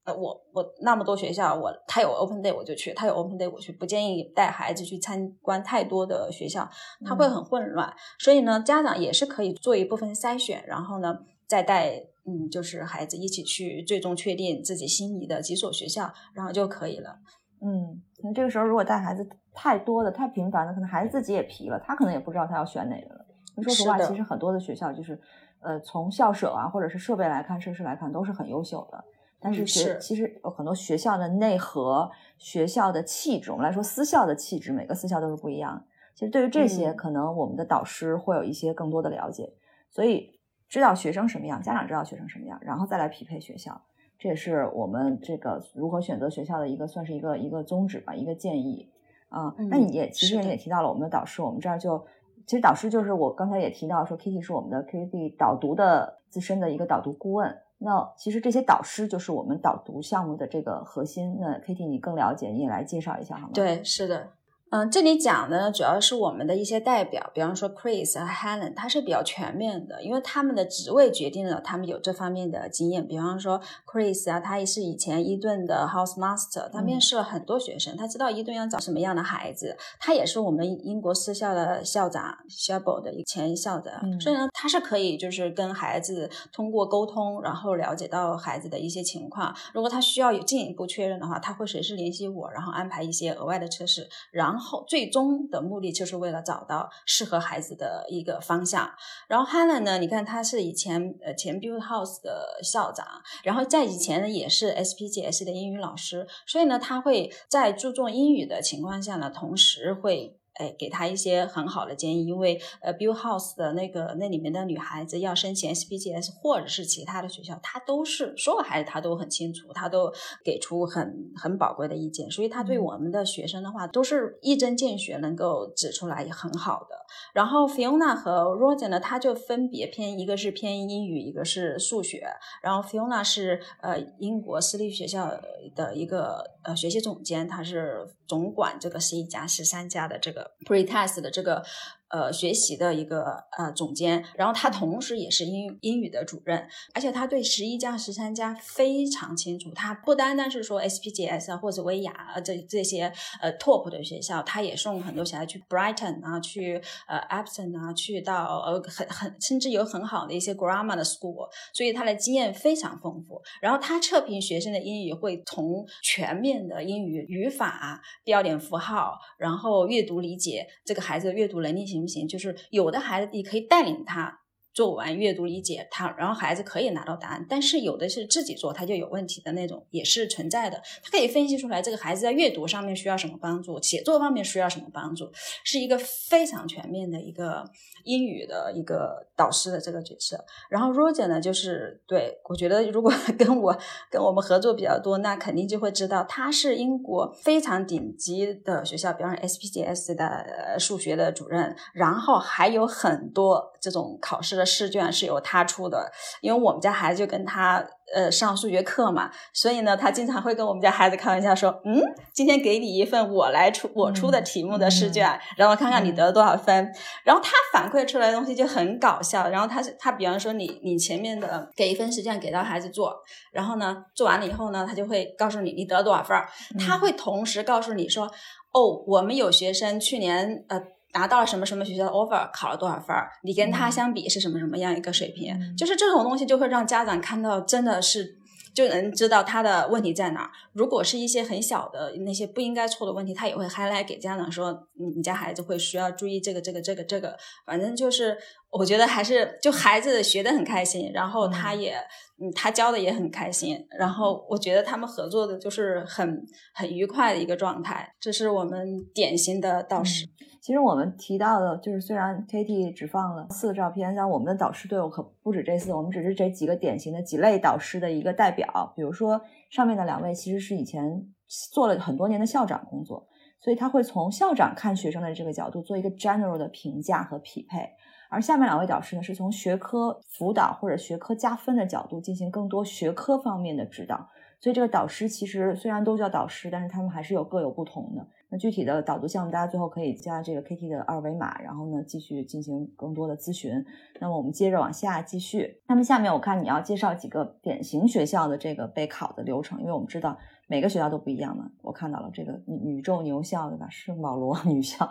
[0.04, 6.68] 呃，我我那么多学校，我他有 open day 我就去，他有 open day 我去，不建议带孩子去参观太多的学校，
[7.06, 7.90] 他会很混乱。
[8.18, 11.94] 所以呢，家长也是可以做一部分筛选，然后呢，再带
[12.26, 17.16] 嗯，就是孩子一起去，最终确定自己心仪的几所学校，然后就可以了。
[17.62, 23.24] 嗯，那这个时候如果带孩子太多的、太频繁的，可能孩子自己也疲了，他可能也不知道他要选哪个了。
[23.62, 25.18] 说实话，其实很多的学校就是，
[25.60, 29.02] 呃，从校舍啊，或者是设备来看、设施来看，都是很优秀的。
[29.44, 35.84] 但是学其实有很多学校的内核、学校的气质，我们来说私校的气质，每个私校都是不一样。
[36.14, 39.52] 其实对于这些，可能我们的导师会有一些更多的了解，
[39.90, 43.78] 所以知道学生什么样，家长知道学生什么样，然后再来匹配学校，
[44.18, 48.88] 这也是我们这个如何选择学校的一个算是一个一个宗旨吧，一个建议
[49.28, 49.54] 啊。
[49.68, 52.02] 那你也其实你也提到了我们的导师，我们这儿就
[52.46, 57.54] 其实导师就是我刚才也提到说，Kitty 是我们的 KTD 导读的资深的一个导读顾问。
[57.78, 61.36] 那其实这些导师就是我们导读项目的这个核心。
[61.40, 63.50] 那 Kitty，你更了解，你也来介绍一下好吗？
[63.52, 64.28] 对，是的。
[64.74, 73.06] 嗯，这里讲的呢，主要是我们的一些代表，比方说 Chris 和 Helen，他是比较全面的，因为他们的职位决定了他们有这方面的经验。
[73.06, 79.76] 比方说 Chris 啊，他也是以前伊顿的 House Master，他面试了很多学生，他知道伊顿要找什么样的孩子。
[80.00, 89.54] 他也是我们英国私校的校长 s h a b o 的前校长，所以呢，他是可以就是跟孩子通过沟通，然后了解到孩子的一些情况。
[89.72, 94.63] 如果他需要有进一步确认的话，他会随时联系我，然后安排一些额外的测试，然后。
[94.64, 98.90] 后最终的目的就是为了找到适合孩子的一个方向。
[99.28, 103.06] 然后 Helen 呢，你看他是以前呃前 Build House 的校长，
[103.44, 110.38] 然后在以前呢也是 SPGS 的英语老师，所以呢他会在注重英语的情况下呢，同时会。
[110.54, 120.12] 哎，给他一些很好的建议，因为呃，Bill House 的那个那里面的女孩子要申请 SPGS 或者是其他的学校，他都是所有孩子他都很清楚，他都
[120.44, 127.04] 给出很很宝贵的意见，所以他对我们的学生的话都是一针见血，能够指出来很好的。
[127.32, 132.24] 然后 Fiona 和 Roger 呢，他就分别偏一个是偏英语，一个是数学。
[132.62, 135.32] 然后 Fiona 是呃英国私立学校
[135.74, 140.43] 的一个呃学习总监，他是总管这个十一家、十三家的这个。
[140.64, 141.64] Pretest 的这个。
[142.14, 149.72] 呃，学习的一个呃总监，然后他同时也是英英语的主任，而且他对十一家、十三家非常清楚。
[149.74, 163.42] 他不单单是说 SPGS 啊或者威亚这这些呃 top 的学校，他也送很多小孩去 Brighton 啊，去呃 Epson 啊，去到呃很很甚至有很好的一些 grammar 的 school，所以他的经验非常丰富。
[163.60, 172.03] 然后他测评学生的英语会从全面的英语语法、标点符号，然后阅读理解这个孩子的阅读能力型。
[172.06, 174.40] 行，就是有的孩子你可以带领他
[174.74, 180.82] 做完阅读理解，他然后孩子可以拿到答案，但是有的是自己做他就有问题的那种也是存在的。
[181.02, 185.30] 他可以分析出来这个孩子在阅读上面需要什么帮助，写作方面需要什么帮助，
[185.62, 187.64] 是一个非常全面的一个。
[188.04, 193.74] 英语的一个导师的这个角色，然后 Roger 呢，就是对我觉得，如果 跟我
[194.10, 216.92] 跟我们合作比较多，那肯定就会知道他是英国非常顶级的学校，比方说 SPGS 的数学的主任，然后还有很多这种考试的的试卷是由他出的，因为我们家孩子就跟他呃上数学课嘛，所以呢，他经常会跟我们家孩子开玩笑说：“嗯，今天给你一份我来出我出的题目的试卷，然后看看你得了多少分。”
[217.24, 219.48] 然后他反馈出来的东西就很搞笑。
[219.48, 223.14] 然后他他比方说你你前面的给一份试卷给到孩子做，
[223.52, 226.48] 然后呢做完了以后呢，他就会告诉你你得了多少分儿，
[226.78, 228.30] 他会同时告诉你说
[228.72, 230.80] ：“哦，我们有学生去年呃。”
[231.14, 233.30] 拿到了什么什么学校的 offer，考了多少分儿？
[233.42, 235.74] 你跟他相比是什么什么样一个水平？
[235.76, 238.36] 就是这种东西就会让家长看到，真的是
[238.74, 240.50] 就能知道他的问题在哪儿。
[240.72, 247.36] 如果是一些很小的那些不应该错的问题，他也会 highlight 给家长说，你家孩子会需要注意这个这个这个这个。
[247.64, 248.36] 反正就是
[248.76, 251.94] 我觉得还是就孩子学的很开心，然后他也
[252.40, 258.12] 嗯他教的也很开心，然后我觉得他们合作的就是很很愉快的一个状态。
[258.18, 260.26] 这是我们典型的导师。
[260.60, 268.92] 其实我们提到的，就是虽然 Katie 只放了四个照片，但我们的导师队伍可不止这四，我们只是这几个典型的几类导师的一个代表。
[268.96, 271.28] 比如说上面的两位，其实是以前
[271.72, 273.28] 做了很多年的校长工作，
[273.60, 277.90] 所以他会从校长看学生的这个角度做一个 general 的评价和匹配。
[278.30, 284.28] 而下面两位导师呢，是从学科辅导或者学科加分的角度进行更多学科方面的指导。
[284.60, 288.26] 所以这个导师其实虽然都叫导师，但是他们还是有各有不同的。
[288.48, 293.84] 那具体的导读项目，大家最后可以加这个 KT 的二维码，然后呢继续进行更多的咨询。
[294.20, 295.82] 那么我们接着往下继续。
[295.86, 301.70] 那么下面我看你要介绍几个典型学校的这个备考的流程，因为我们知道每个学校都不一样嘛。
[301.82, 303.86] 我看到了这个宇宙牛校对吧？
[303.90, 305.06] 圣保罗女校，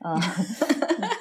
[0.00, 0.18] 嗯。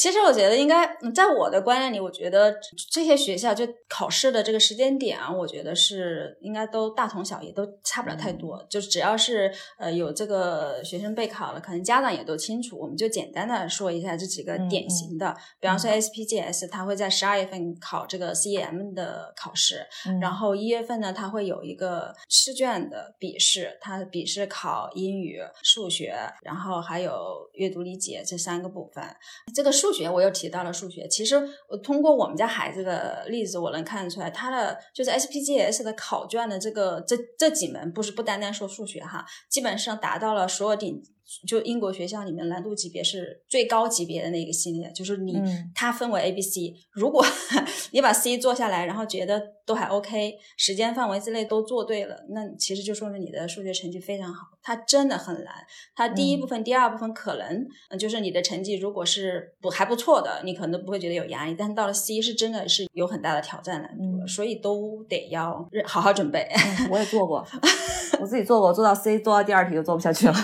[0.00, 2.56] 其实我觉得应该，在我的观念里，我觉得
[2.90, 8.66] 这些学校就考试的这个时间点啊，我觉得是应该都大同小异，都差不了太多。
[8.70, 12.78] 就只要是呃有这个学生备考了，可能家长也都清楚。
[12.78, 19.86] 我们就简单的说一下这几个典型的，比方说 SPGS，它会在十二月份考这个 CEM 的考试，
[20.22, 29.04] 然后一月份呢，它会有一个试卷的笔试，它笔试考英语、数学，然后还有阅读理解这三个部分。
[29.54, 31.36] 这个数数学我又提到了数学，其实
[31.68, 41.02] 我通过我们家孩子的例子，我能看出来，他的就是 SPGS 的考卷的这个这这几门，不是不单单说数学哈，基本上达到了所有顶。
[41.46, 45.40] 就英国学校里面难度级别是最高级别的那个系列，就是你
[45.74, 46.74] 它分为 A、B、C。
[46.90, 47.24] 如果
[47.92, 54.48] 你把 C 做下来，然后觉得都还 OK，时间范围之内都做对了，那其实就说明你的数学成绩非常好。
[54.62, 55.54] 它真的很难，
[55.94, 57.66] 它第一部分、第二部分可能
[57.98, 61.54] 就是你的成绩如果是不还不错的，你可能都不会觉得有压力。
[61.58, 66.46] 但是到了 C 是真的是有很大的挑战难度了，所以都得要好好准备。
[66.90, 67.46] 我也做过，
[68.20, 70.34] 我自己做过，做到 C，做到第二题就做不下去了。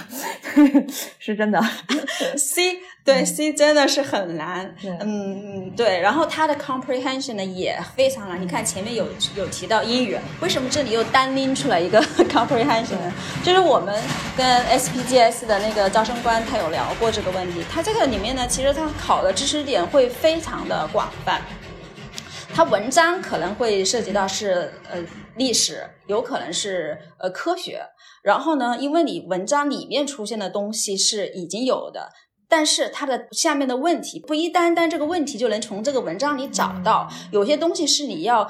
[1.18, 1.62] 是真的，
[2.36, 8.40] C 对 C 真的是很难，嗯对，然后它的 comprehension 呢也非常难。
[8.40, 13.12] 你看前面有有提到英语，为什么这里又单拎出来一个 comprehension 呢？
[13.44, 13.94] 就是我们
[14.36, 21.40] 跟 SPGS 的那个招生官他有聊过这个问题，他这个里面呢，其实他考的知识点会非常的广泛。
[22.54, 24.98] 它文章可能会涉及到是呃
[25.36, 27.82] 历史，有可能是呃科学，
[28.26, 32.10] 然后呢，因为你文章里面出现的东西是已经有的，
[32.48, 38.44] 但是它的下面的问题不一单单这个问题就能从这个文章里找到，有些东西是你要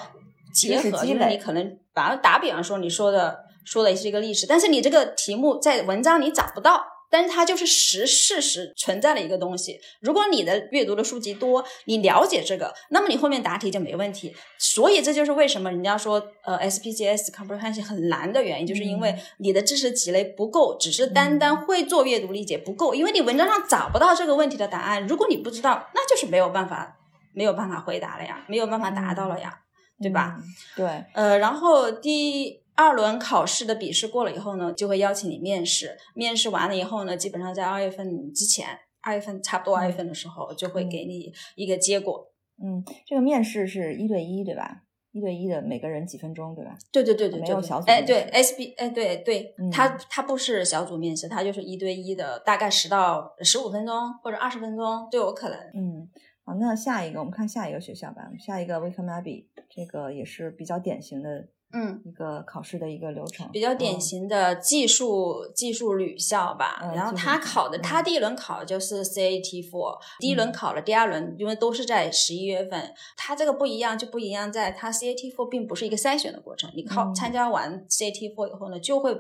[0.55, 6.83] 结合，就是你可能把打比方说你说的说的是一个历史，但是你这个题目在文章里找不到。
[7.11, 9.79] 但是它就是实事实存在的一个东西。
[10.01, 14.35] 如果你的阅读的书籍多，你了解这个，那么你后面答题就没问题。
[14.59, 25.07] 所以这就是为什么人家说，呃，SPGS comprehension 很难的原因，就是因为你的知识积累不够，只是单单会做阅读理解不够，因为你文章上找不到这个问题的答案。
[25.07, 26.97] 如果你不知道，那就是没有办法，
[27.33, 29.61] 没有办法回答了呀，没有办法达到了呀，
[30.01, 30.37] 对吧？
[30.77, 30.87] 对。
[31.14, 32.65] 呃，然后第。
[32.77, 35.97] 二轮考试的笔试过了以后呢，就会邀请你面试。
[36.15, 38.69] 面试完了以后呢，基本上在二月份之前，
[39.01, 42.33] 二月份差不多二月份的时候，就会给你一个结果。
[42.62, 44.83] 嗯，这个面试是一对一对吧？
[45.12, 46.77] 一对一的每个人几分钟对吧？
[46.93, 47.87] 对对对对，没有小组。
[47.87, 55.59] 哎，对，S B，哎，对对，他他不是小组面试，他就是一对一的，大概十到十五分钟或者二十分钟都有可能。
[55.73, 56.07] 嗯，
[56.45, 58.29] 好，那下一个我们看下一个学校吧。
[58.39, 61.49] 下一个 Abbey，这个也是比较典型的。
[61.72, 66.81] 嗯，一个考试的一个流程，比较典型的技术技术旅校吧。
[66.94, 72.94] 然后他考的，他第一轮考的就是 CAT Four，第一轮考了，第二轮因为都是在十一月份。
[73.16, 79.14] 他这个不一样，就不一样在他 CAT Four 并不是一个筛选的过程，你考参加完 CAT Four 以后呢，就会。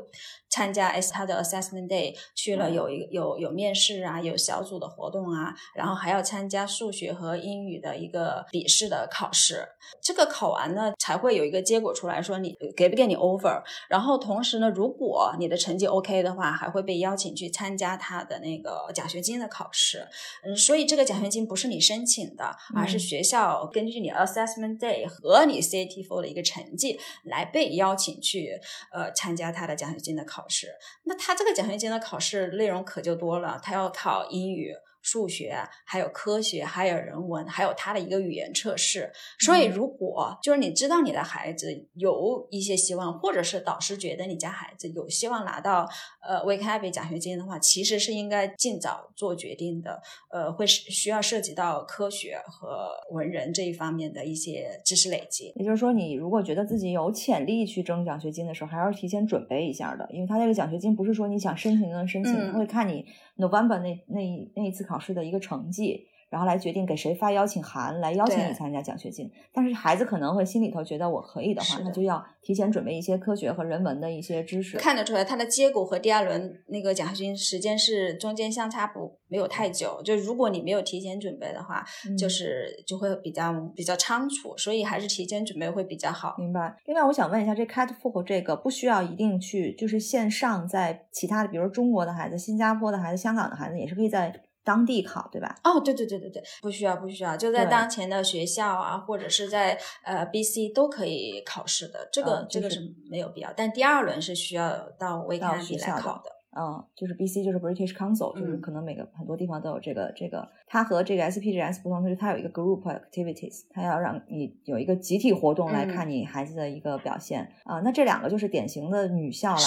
[0.56, 9.68] 参加 S 他的 assessment day，去了有一个有有面试啊，有小组的活动啊，然后还要参加数学和英语的一个笔试的考试。
[10.00, 13.62] 这个考完呢，才会有一个结果出来说你给不给你 offer。
[13.90, 20.08] 然后同时呢，如果你的成绩 OK 的话，还会被邀请去参加他的那个奖学金的考试。
[20.42, 28.58] 嗯，所以这个奖学金不是你申请的，而是学校根据你 assessment day 和你 CAT four 的一个成绩来被邀请去
[28.90, 30.74] 呃参加他的奖学金的考试。
[31.04, 34.74] 那他这个奖学金的考试内容可就多了，他要考英语。
[35.06, 39.12] 数学，还有科学，还有人文，还有他的一个语言测试。
[39.38, 45.88] 所以，如果就是你知道你的孩子有一些希望，或者是导师觉得你家孩子有希望拿到
[46.20, 50.02] 呃 w a k e b 奖学金的话，其实是应该尽早做决定的。
[50.28, 55.52] 呃，会需要涉及到科学和文人这一方面的一些知识累积。
[55.54, 63.06] 也就是说，你如果觉得自己有潜力去争奖学金的时候，还要提前准备一下的，因为他这个奖学金不是说你想申请就能申请，他会看你
[63.36, 64.98] November 那那那一次考。
[64.98, 66.08] 试的一个成绩。
[66.28, 69.30] 然后来决定给谁发邀请函，来邀请你参加奖学金。
[69.52, 74.76] 但是孩子可能会心里头觉得我可以的话，那就要提前准备一些科学和人文的一些知识。
[74.78, 80.00] 看得出来，他的结果和第二轮那个奖学金时间是中间相差不没有太久。
[80.02, 81.84] 就如果你没有提前准备的话，
[82.18, 84.56] 就是就会比较比较仓促。
[84.56, 86.34] 所以还是提前准备会比较好。
[86.38, 86.76] 明白。
[86.86, 94.34] 另外，我想问一下，这 Cat Four 这个不需要一定去就是线上，在其他的，比如中国的孩子、新加坡的孩子、香港的孩子，也是可以在。
[94.66, 95.54] 当地考对吧？
[95.62, 103.52] 哦，对对对对对，不需要不需要，就在当前的学校啊，或者是在呃 B C 都可以考试的，这个这个是没有必要。
[103.56, 106.32] 但第二轮是需要到 k e b 来考的。
[106.58, 110.48] 嗯，就是 B C 就是 British Council，就是可能每个很多地方都有这个这个。
[110.66, 117.80] 它和这个 S P G S 不同，就是它有一个 group activities，它要让你有一个集体活动来看你孩子的一个表现啊。
[117.80, 119.60] 那这两个就是典型的女校了。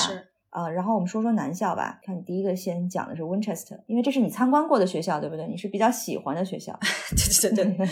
[0.49, 1.99] 啊，然后我们说说男校吧。
[2.03, 5.47] 看你第一个先讲的是 Winchester，因为这是你参观过的学校，对不对？
[5.47, 6.77] 你是比较喜欢的学校。
[7.41, 7.89] 对 对对，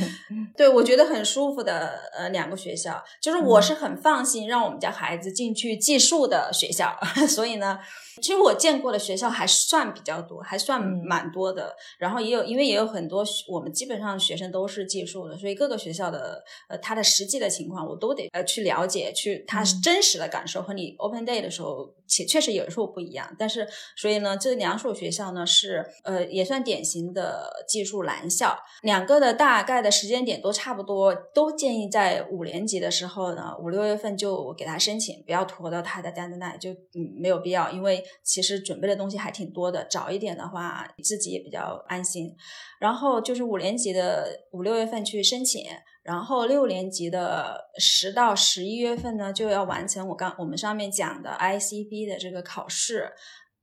[0.56, 6.98] 对 我觉得很舒服的呃两个学校，就是我是很放心让我们家孩子进去寄宿的学校，
[7.28, 7.80] 所以呢。
[8.20, 11.76] 其实我见过的学校还算比较多，还算蛮多的。
[12.00, 23.36] 然后也有，因为也有很多我们基本上学生都是寄宿的，所以各个学校的呃他的实际的情况我都得呃去了解，去他真实的感受和你 open day 的时候确确实是有时候不一样。
[23.38, 38.04] 但是所以呢，这两所学校呢是呃也算典型的技术男校，两个的大概的时间点都差不多，都建议在五年级的时候呢，五六月份就给他申请，不要拖到他的 deadline，就嗯没有必要，因为。
[38.24, 42.36] 其实准备的东西还挺多的，早一点的话自己也比较安心。
[42.80, 45.64] 然后就是五年级的五六月份去申请，
[46.08, 53.12] 然后六年级的十到十一月份呢就要完成我刚我们上面讲的 ICB 的这个考试。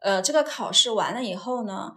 [0.01, 1.93] 呃，这个考试完了以后呢，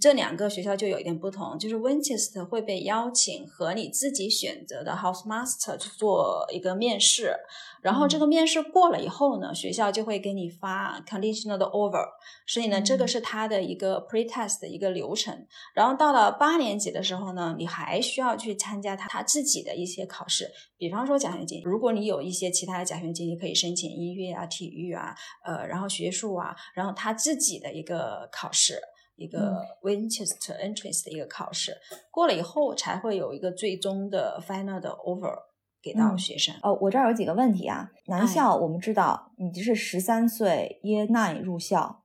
[0.00, 7.36] 这两个学校就有一点不同，就是 Winchester 会被邀请和你自己选择的 House Master 去做一个面试。
[7.82, 12.08] 然后这个面试过了以后呢，学校就会给你发 conditional 的 offer，
[12.46, 15.46] 所以呢，这个是他的一个 pretest 的一个流程。
[15.74, 21.60] 然后到了八年级的时候呢，你还需要去参加他他自己的一些考试，比方说奖学金。
[21.62, 25.14] 如果你有一些其他的奖学金，你可以申请音乐啊、体育啊，
[25.44, 28.80] 呃，然后学术啊，然后他自己的一个考试，
[29.16, 31.76] 一个 Winchester entrance 的一个考试，
[32.10, 35.34] 过了以后才会有一个最终的 final 的 offer。
[35.82, 37.90] 给到学生哦，我这儿有几个问题啊。
[38.06, 42.04] 男校我们知道，你就是十三岁 Year Nine 入校，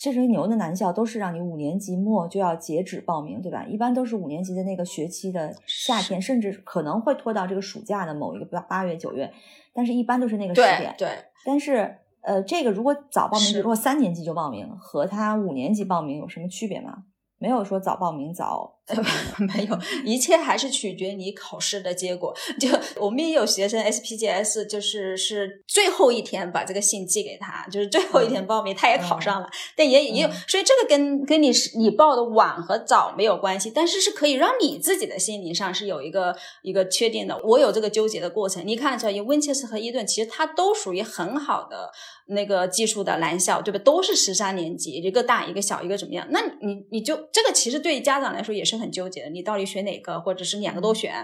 [0.00, 3.64] 这些牛的男校都是让你五年级末就要截止报名，对吧？
[3.66, 9.32] 一般都是五年级的那个学期的夏天，甚至可能会拖到这个暑假的某一个八八月九月，
[9.72, 10.92] 但是一般都是那个时点。
[10.98, 11.10] 对。
[11.46, 17.04] 但是呃，这个如果早报名，如果三年级就报名，和他五年级报名有什么区别吗？
[17.38, 18.79] 没有说早报名早。
[19.54, 22.34] 没有，一切还是取决你考试的结果。
[22.58, 29.48] 就我们也有学生 SPGS，就是是最后一天把这个信寄给他，就是最后一天报名，他也考上了。
[29.76, 37.40] 但也也有，所以这个跟跟你是你报的晚和早没有关系，但是是可以让你自己的心理上是有一个一个确定的。
[37.44, 41.90] 我有这个纠结的过程，你看出来，因为温切斯和伊顿其实它都属于很好的
[42.26, 43.78] 那个技术的男校，对吧？
[43.84, 46.26] 都是十三年级，一个大一个小，一个怎么样？
[46.30, 48.79] 那你你就这个其实对家长来说也是。
[48.80, 51.14] 很纠结的，你到底选哪个，或者是两个都选？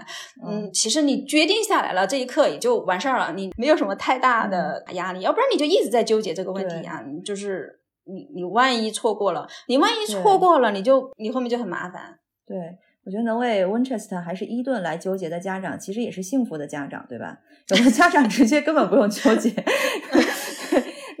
[0.47, 5.21] 嗯，其实你决定下来了，这一刻也就完事儿了，你没有什么太大的压力。
[5.21, 12.19] 要不然你就一直在纠结这个问题啊，就是你你万一错过了，你万一错过了，你就你后面就很麻烦。
[12.45, 12.57] 对，
[13.05, 17.39] 我觉得能为 Winchester 还是伊顿来纠结的家长，其实也是幸福的家长，对吧？
[17.69, 19.51] 有的家长直接根本不用纠结。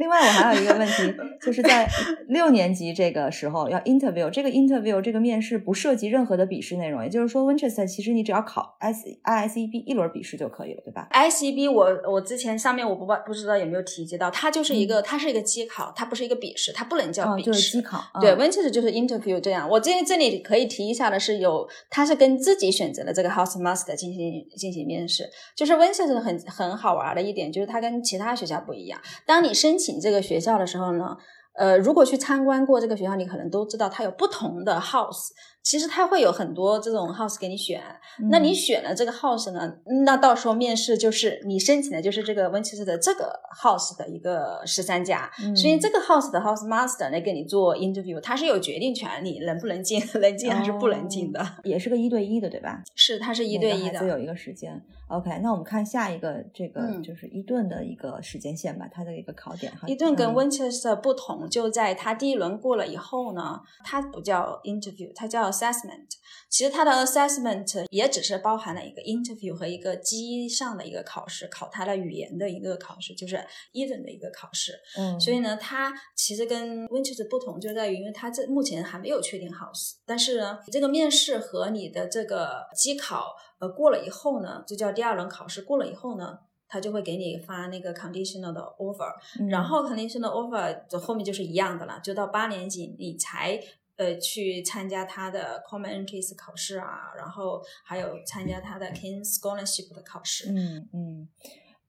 [0.07, 1.85] 另另外，我还有一个问题，就是在
[2.29, 18.01] 六年级这个时候要 interview，这个 interview 这个面试不涉及任何的笔试内容，也就是说，Winchester 其实你只要考 S ISEB 一轮笔试就可以了，对吧？ICB 我我之前上面我不不知道有没有提及到，它就是一个它是一个机考，它不是一个笔试，它不能叫笔试，就是机考。
[18.21, 19.69] 对，Winchester 就是 interview 这样。
[19.69, 31.17] 我这这里可以提一下的是，有它是跟自己选择的这个 House Master 进行进行面试，就是 Winchester 很很好玩的一点就是它跟其他学校不一样，当你申请这个学校的时候呢。
[31.53, 35.29] 呃，如果去参观过这个学校，你可能都知道它有不同的 house。
[35.67, 37.83] 其实它会有很多这种 house 给你选。
[38.31, 39.69] 那你选了这个 house 呢？
[40.05, 45.29] 那到时候面试就是你申请的就是这个温切斯的这个 house 的一个十三家。
[45.53, 51.45] 所以这个 house 的 house master 来给你做 interview，他是有决定权，你能不能进，能进还是不能进的。
[51.65, 52.81] 也是个一对一的，对吧？
[52.95, 54.07] 是，它是一对一的。
[54.07, 54.81] 有一个时间。
[55.09, 59.71] OK，那我们看下一个，这个就是伊顿的一个时间线吧，它的一个考点。
[59.85, 66.07] 伊顿跟温切斯特不同，就在它第一轮过了以后呢，它不叫 interview，它叫 assessment。
[66.49, 73.35] 其实它的 assessment 也只是包含了一个 interview 和一个机上的一个考试，考它的语言的一个考试，就是
[73.73, 74.79] even 的一个考试。
[74.97, 83.35] 嗯，所以呢，它其实跟 Winchester 不同就在于，因为它这目前还没有确定 house，但是呢，这个面试和你的这个机考。
[83.59, 85.63] 呃，过了以后呢，就叫第二轮考试。
[85.63, 86.37] 过了以后呢，
[86.67, 89.11] 他就会给你发那个 conditional 的 offer，
[89.49, 93.59] 然后 conditional offer 的后面就是一样的了，就到八年级你才
[93.97, 100.51] 呃去参加他的 common entrance 考试啊，然后还有参加他的 King's Scholarship 的考试。
[100.51, 101.27] 嗯嗯，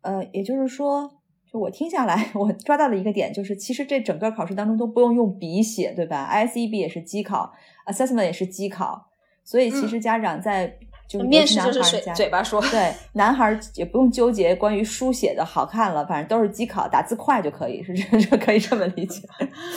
[0.01, 1.09] 呃，也就是说，
[1.51, 7.55] 就我听下来， 我抓到的一个点，就是其实这整个考试当中都不用用笔写，对吧？ISEB 也是机考
[7.87, 9.11] ，assessment 也是机考，
[9.45, 10.79] 所以其实家长在。
[11.09, 19.27] 就面试就是嘴嘴巴说，对，男孩也不用纠结关于书写的好看了，反正都是机考，打字快就可以，是这 这可以这么理解。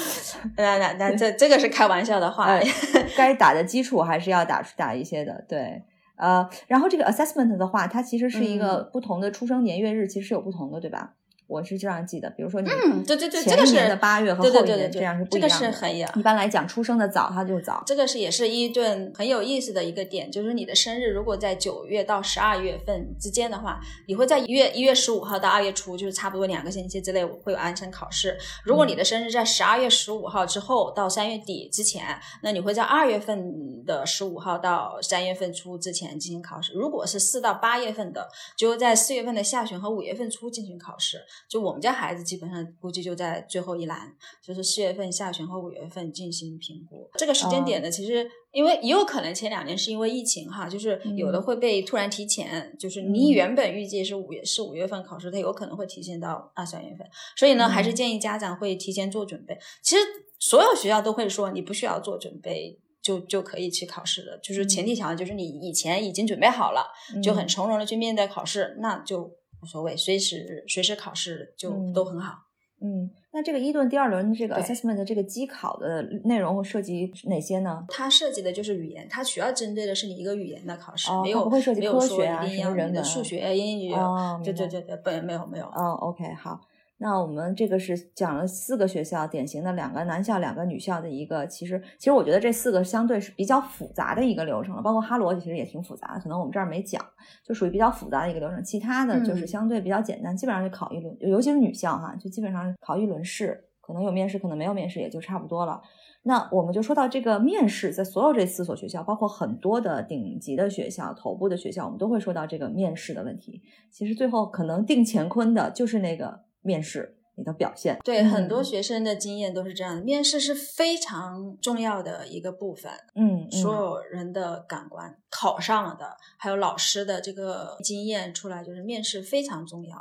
[0.58, 2.60] 那那那这这个是开玩笑的话，
[3.16, 5.82] 该打的基础还是要打打一些的，对，
[6.18, 11.14] 呃，然后这个 assessment 的话，它其实是一个不同的出生年月日，其实是有不同的，对吧？
[11.52, 15.56] 我是这样记的，比如说你嗯，对对对，前一年的八月和后一年这样是不一样的。
[15.56, 17.84] 这个是很一般来讲，出生的早它就早。
[17.86, 28.38] 这个是也是一顿很有意思的一个点，就是你的生日如果在九月到十二月份之间的话，你会在一月一月十五号到二月初，就是差不多两个星期之内会有安生考试。
[28.64, 36.72] 如果你的生日在十二月十五号之后到三月底之前，那你会在二月份的十五号到三月份初之前进行考试。
[36.74, 41.22] 如果是四到八月份的，就在四月份的下旬和五月份初进行考试。
[41.50, 42.22] 就我们家孩子。
[42.32, 47.10] 基本上估计就在最后一栏，就是四月份下旬和五月份进行评估。
[47.16, 57.06] 这个时间点呢，其实因为也有可能前两年是因为疫情哈，就是有的会被突然提前，就是你原本预计是五月是五月份考试，它有可能会提前到二三月份。
[57.36, 59.58] 所以呢，还是建议家长会提前做准备。
[59.82, 60.02] 其实
[60.40, 66.86] 所有学校都会说你不需要做准备就就可以去考试的，就是前提条件就是你以前已经准备好了，
[67.22, 69.36] 就很从容的去面对考试，那就。
[69.62, 72.40] 无所谓，随时随时考试就都很好。
[72.84, 77.86] 嗯，那这个伊顿第二轮这个 assessment 的这个机考的内容涉及哪些呢？
[77.88, 83.94] 它涉及的就是语言，它主要针对的是你一个语言的考试，没有不会涉及科学啊，什么人的数学、英语。
[83.94, 85.66] 哦，对对对对，本，没有没有。
[85.68, 86.60] 哦，OK，好。
[87.04, 97.04] 那我们这个是讲了四个学校，典型的两个男校、两个女校的一个，其实其实我觉得这四个相对是比较复杂的一个流程了，包括哈罗其实也挺复杂的，可能我们这儿没讲，
[97.44, 98.64] 就属于比较复杂的一个流程。
[98.64, 105.82] 其他的就是相对比较简单，基本上就考一轮，尤其是女校哈，就基本上考一轮试，可能有面试，可能没有面试，也就差不多了。
[106.22, 113.64] 那我们就说到这个面试，在所有这四所学校，包括很多的顶级的学校、头部的学校，我们都会说到这个面试的问题。
[113.90, 117.18] 其实最后可能定乾坤的就是那个面试。
[117.38, 122.92] 你的表现对很多学生的经验都是这样的，面试是非常重要的一个部分。
[123.16, 129.98] 嗯，所有人的感官考上了的，还有老师的这个经验出来，就是面试非常重要。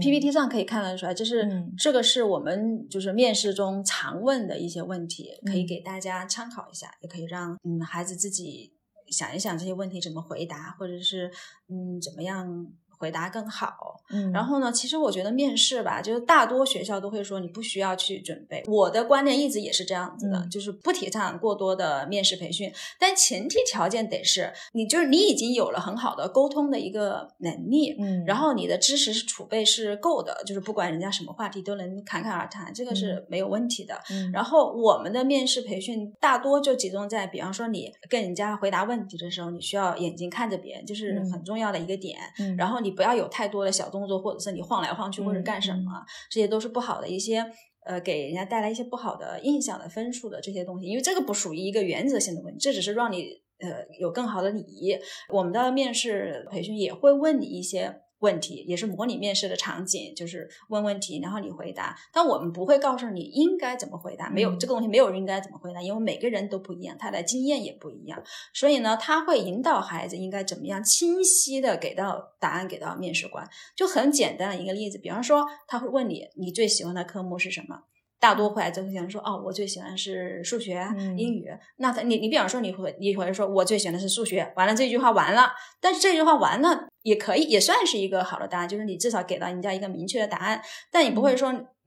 [0.00, 1.46] PPT 上可以看得出来，就是
[1.76, 8.72] 这个是我们就是面试中常问的一些问题，可以给大家参考一下，也可以让嗯孩子自己
[9.08, 11.30] 想一想这些问题怎么回答，或者是
[11.68, 12.68] 嗯怎么样。
[12.98, 14.72] 回答更好，嗯，然后呢？
[14.72, 18.62] 其实我觉得面试吧，就是大多学校都会说你不需要去准备。
[18.66, 33.94] 我的观念一直也是这样子的，就是不提倡过多的面试培训，但前提条件得是你就是你已经有了很好的沟通的一个能力，嗯，然后你的知识是储备是够的，就是不管人家什么话题都能侃侃而谈，这个是没有问题的。
[34.10, 42.18] 嗯，然后我们的面试培训大多就集中在，比方说你跟人家回答问题的时候，你需要眼睛看着别人，就是很重要的一个点。
[42.40, 42.87] 嗯，然后你。
[42.88, 47.44] 你不要有太多的小动作，或者是你晃来晃去，或者干什么，这些都是不好的一些
[47.84, 53.26] 呃给人家带来一些不好的印象的分数的这些东西，因为这个不属于一个原则性的问题，这只是让你
[53.58, 54.98] 呃有更好的礼仪。
[55.28, 58.00] 我们的面试培训也会问你一些。
[58.20, 61.96] 问题也是模拟面试的场景，就是问问题，然后你回答。
[62.12, 68.22] 但我们不会告诉你应该怎么回答，没有这个东西，没有人应该怎么回答，因为每个人都不一样，他的经验也不一样。
[68.52, 73.48] 所以呢，他会引导孩子应该怎么样清晰的给到答案给到面试官。
[73.76, 77.84] 就很简单的一个例子，比方说他会问你，你最喜欢的科目是什么？
[78.20, 81.48] 大多会来之后想说哦，我最喜欢是数学、英语。
[81.76, 90.60] 那他你你比方说你回你回说我最喜欢的是数学，完了这句话完了，但是这句话完了也可以也算是一个好的答案，就是你至少给到人家一个明确的答案，
[90.90, 91.77] 但你不会说我。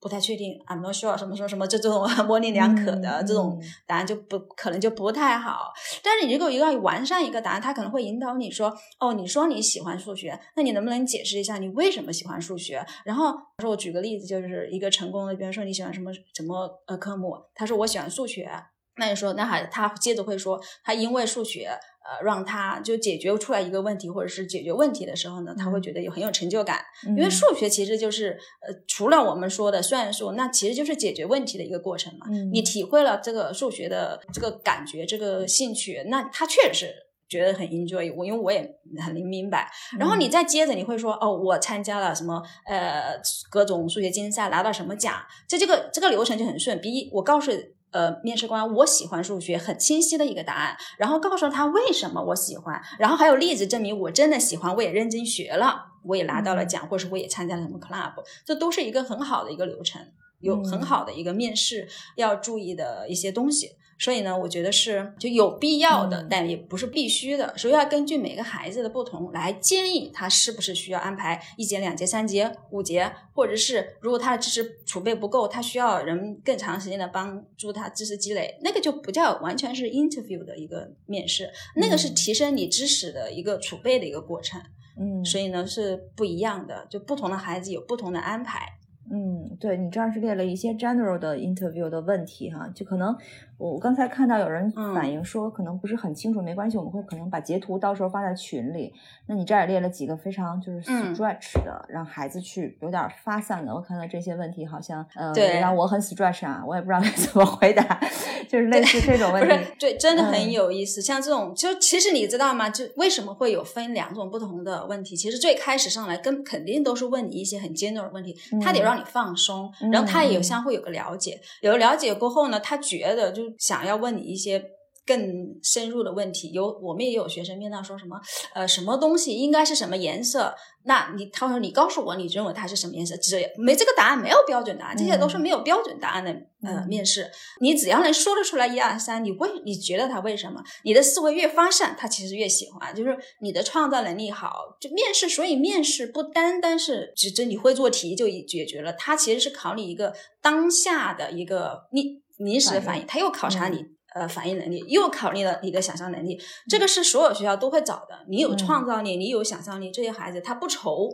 [0.00, 5.72] 不太确定，I'm not sure 什么说什么，这这种 模棱两可的这种答案就不可能就不太好。
[6.02, 12.84] 但是你如果一个完善一个答案，他可能会引导你说，哦，你说你喜欢数学，那你能不能解释一下你为什么喜欢数学？
[13.04, 18.50] 然后说我举个例子，就是一个成功的，比方说你喜欢什么什么呃科目，他说我喜欢数学。
[18.98, 21.68] 那你说，那还他接着会说，他因为数学，
[22.08, 26.80] 呃，让他就解决出来一个问题，或者是解决问题的时候呢，他会觉得有很有成就感。
[27.08, 32.26] 因为数学其实就是，呃，除了我们说的算术，那其实就是解决问题的一个过程嘛。
[32.52, 36.94] 你体会了这个数学的这个感觉，这个兴趣，那他确实是
[37.28, 38.14] 觉得很 enjoy。
[38.16, 39.68] 我因为我也很明白。
[39.98, 45.14] 然后你再接着你会说，哦，我参加了什么，呃，各种数学竞赛，拿到什么奖，
[45.48, 46.80] 这这个这个流程就很顺。
[46.80, 47.50] 比我告诉。
[47.92, 58.12] 呃，面试官，我喜欢数学，很清晰的一个答案，然后告诉他为什么我喜欢，然后还有例子证明我真的喜欢，我也认真学了，我也拿到了奖，或者是我也参加了什么 club，
[58.44, 60.02] 这都是一个很好的一个流程，
[60.40, 63.70] 有很好的一个面试要注意的一些东西。
[63.98, 67.56] 所以呢，我觉得是就有必要的，但也不是必须的。
[67.56, 84.60] 所以要根据每个孩子的不同来建议他是不是需要安排一节、两节、三节、五节，或者是如果他的知识储备不够，他需要人更长时间的帮助他知识积累，那个就不叫完全是 interview 的一个面试，那个是提升你知识的一个储备的一个过程。
[84.98, 88.78] 嗯，所以呢是不一样的，就不同的孩子有不同的安排。
[89.10, 93.16] 嗯，对你这儿是列了一些 general 的 interview 的问题哈，就可能。
[93.58, 98.92] 我刚才看到有人反映说，可能不是很清楚，没关系，我们会可能把截图到时候发在群里。
[99.26, 103.74] 那你这儿也列了几个非常就是 stretch 的，让孩子去有点发散的。
[103.74, 107.98] 我看到这些问题好像呃，让我很 stretch 啊，我也不知道该 怎么回答，
[108.46, 109.54] 就是类似这种问题。
[109.78, 111.00] 对，真的很有意思。
[111.00, 112.68] 像这种，就其实你知道吗？
[112.68, 115.16] 就为什么会有分两种不同的问题？
[115.16, 123.42] 其实最开始上来跟肯定都是问你一些很 general 的问题，他得让你放松，然后他也有相互有个了解，有了了解过后呢，他觉得就。
[123.58, 124.62] 想要问你一些
[125.06, 128.20] 更深入的问题，有我们也有学生面到说什么，
[128.54, 130.52] 呃，什么东西应该是什么颜色？
[130.84, 133.16] 那你他说你告诉我，你认为它是什么颜色？
[133.16, 136.30] 只没这个答案，没有标准答案，这些都是没有标准答案的
[136.62, 137.28] 呃面试。
[137.60, 140.62] 你只要能说得出来一二三，你为你觉得他为什么？
[140.84, 142.94] 你的思维越发散，他其实越喜欢。
[142.94, 145.28] 就是你的创造能力好，就面试。
[145.28, 152.26] 所以面试不单单是只只你会做题就解决了，它其实是考你一个当下的一个你。
[152.38, 153.82] 临时的反应，他又考察你
[154.16, 158.24] 呃反应能力，又考虑了你的想象能力，这个是所有学校都会找的。
[158.28, 161.08] 你有创造力，你有想象力，这些孩子他不愁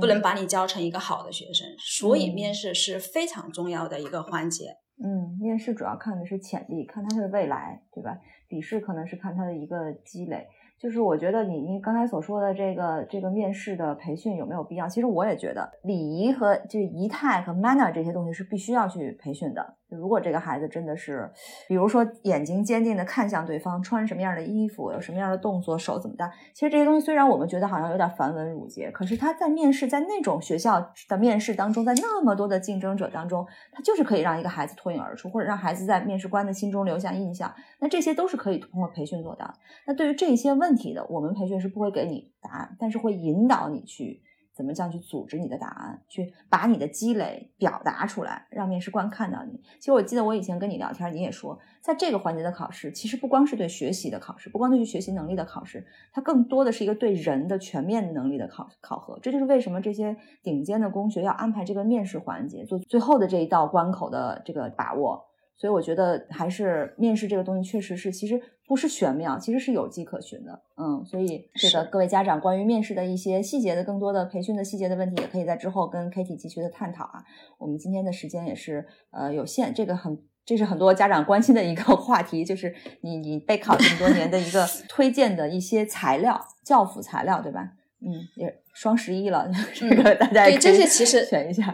[0.00, 1.66] 不能把你教成一个好的学生。
[1.78, 4.76] 所以面试是非常重要的一个环节。
[5.02, 8.18] 嗯，面试主要看的是潜力，看他的未来，对吧？
[8.48, 10.46] 笔试可能是看他的一个积累。
[10.78, 14.88] 就是我觉得你你刚才所说的这个这个面试的培训有没有必要？
[14.88, 19.76] 其实我也觉得礼仪和这仪态和 manner 这些东西是必须要去培训的。
[19.90, 21.30] 如果这个孩子真的是，
[21.68, 37.52] 比如说眼睛坚定的看向对方，穿什么样的衣服，有什么样的动作，手怎么搭，其实这些东西虽然我们觉得好像有点繁文缛节，可是他在面试，在那种学校的面试当中，在那么多的竞争者当中，他就是可以让一个孩子脱颖而出，或者让孩子在面试官的心中留下印象。
[37.78, 39.52] 那这些都是可以通过培训做到。
[39.86, 44.22] 那对于这些问题的，我们培训是不会给你答案，但是会引导你去。
[44.52, 49.60] 怎么这样去组织你的答案，去把你的积累表达出来，让面试官看到你。
[49.78, 59.18] 其实我记得我以前跟你聊天，你也说，在这个环节的考试，其实不光是对学习的考试，不光对于学习能力的考试，它更多的是一个对人的全面能力的考考核。
[59.20, 65.29] 这就是为什么这些顶尖的工学要安排这个面试环节，做最后的这一道关口的这个把握。
[65.60, 70.62] 所以我觉得还是面试这个东西确实是，其实不是玄妙，其实是有迹可循的。
[70.78, 77.22] 嗯，所以这个各位家长关于面试的一些细节的更多的培训的细节的问题，也可以在之后跟 Kitty 继续的探讨啊。
[77.58, 87.72] 我们今天的时间也是呃有限，这个很这是很多家长关心的一个 话题，就是你你备考这么多年的一个 推荐的一些材料，教辅材料，对吧？
[88.00, 89.46] 嗯，也双十一了，
[89.76, 91.70] 这个大家对这些其实选一下。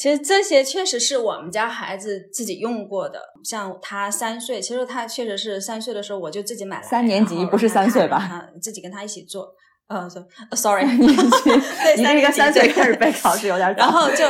[0.00, 6.82] 其实这些确实是我们家孩子自己用过的，像他三岁，其实他确实是三岁的时候我就自己买了。
[6.82, 8.48] 三年级不是三岁吧？
[8.62, 9.46] 自己跟他一起做。
[9.88, 10.08] 呃
[10.56, 11.14] ，sorry， 年级，
[12.00, 13.82] 你这个三岁开始备考是有点 早。
[13.82, 14.24] 然后就，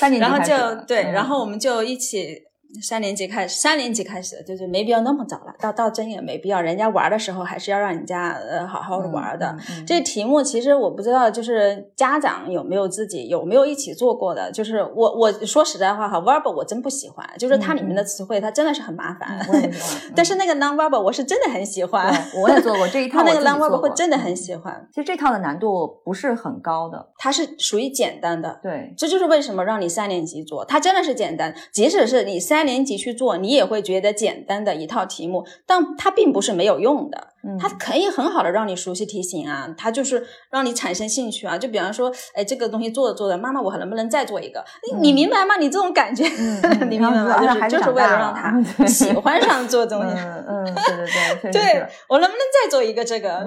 [0.00, 2.42] 三年级然后就对，然后我们就一起。
[2.82, 6.60] 三年级开始，三年级开始就是没必要那么早了，到到真也没必要。
[6.60, 9.56] 人家玩的时候还是要让人家呃好好的玩的。
[9.86, 14.50] 这题目其实我不知道，就是家长有没有自己有没有一起做过的。
[14.52, 19.38] 就是我我说实在话哈，verbal 我真不喜欢，就是它里面的词汇它真的是很麻烦。
[20.14, 22.12] 但是那个 non-verbal 我是真的很喜欢。
[22.42, 24.86] 我也做过这一 套，那个 non-verbal 会真的很喜欢。
[24.92, 28.58] 其实这套的难度不是很高的，它是属于简单的。
[28.62, 31.54] 对，这就是为什么让你三年级做，它真的是简单。
[31.72, 33.38] 即使是你三年级去做。
[33.38, 41.56] 你也会觉得简单的一套题目，但它并不是没有用的，它可以很好的让你熟悉题型啊，它就是让你产生兴趣啊。
[41.56, 44.62] 就比方说，哎，这个东西做着做着，妈妈，我还能不能再做一个？
[45.00, 45.56] 你明白吗？
[45.56, 46.24] 你这种感觉，
[46.90, 47.40] 你明白吗？
[47.40, 50.14] 就是就是为了让他 喜欢上做东西。
[50.16, 53.46] 嗯，对对对，对我能不能再做一个这个？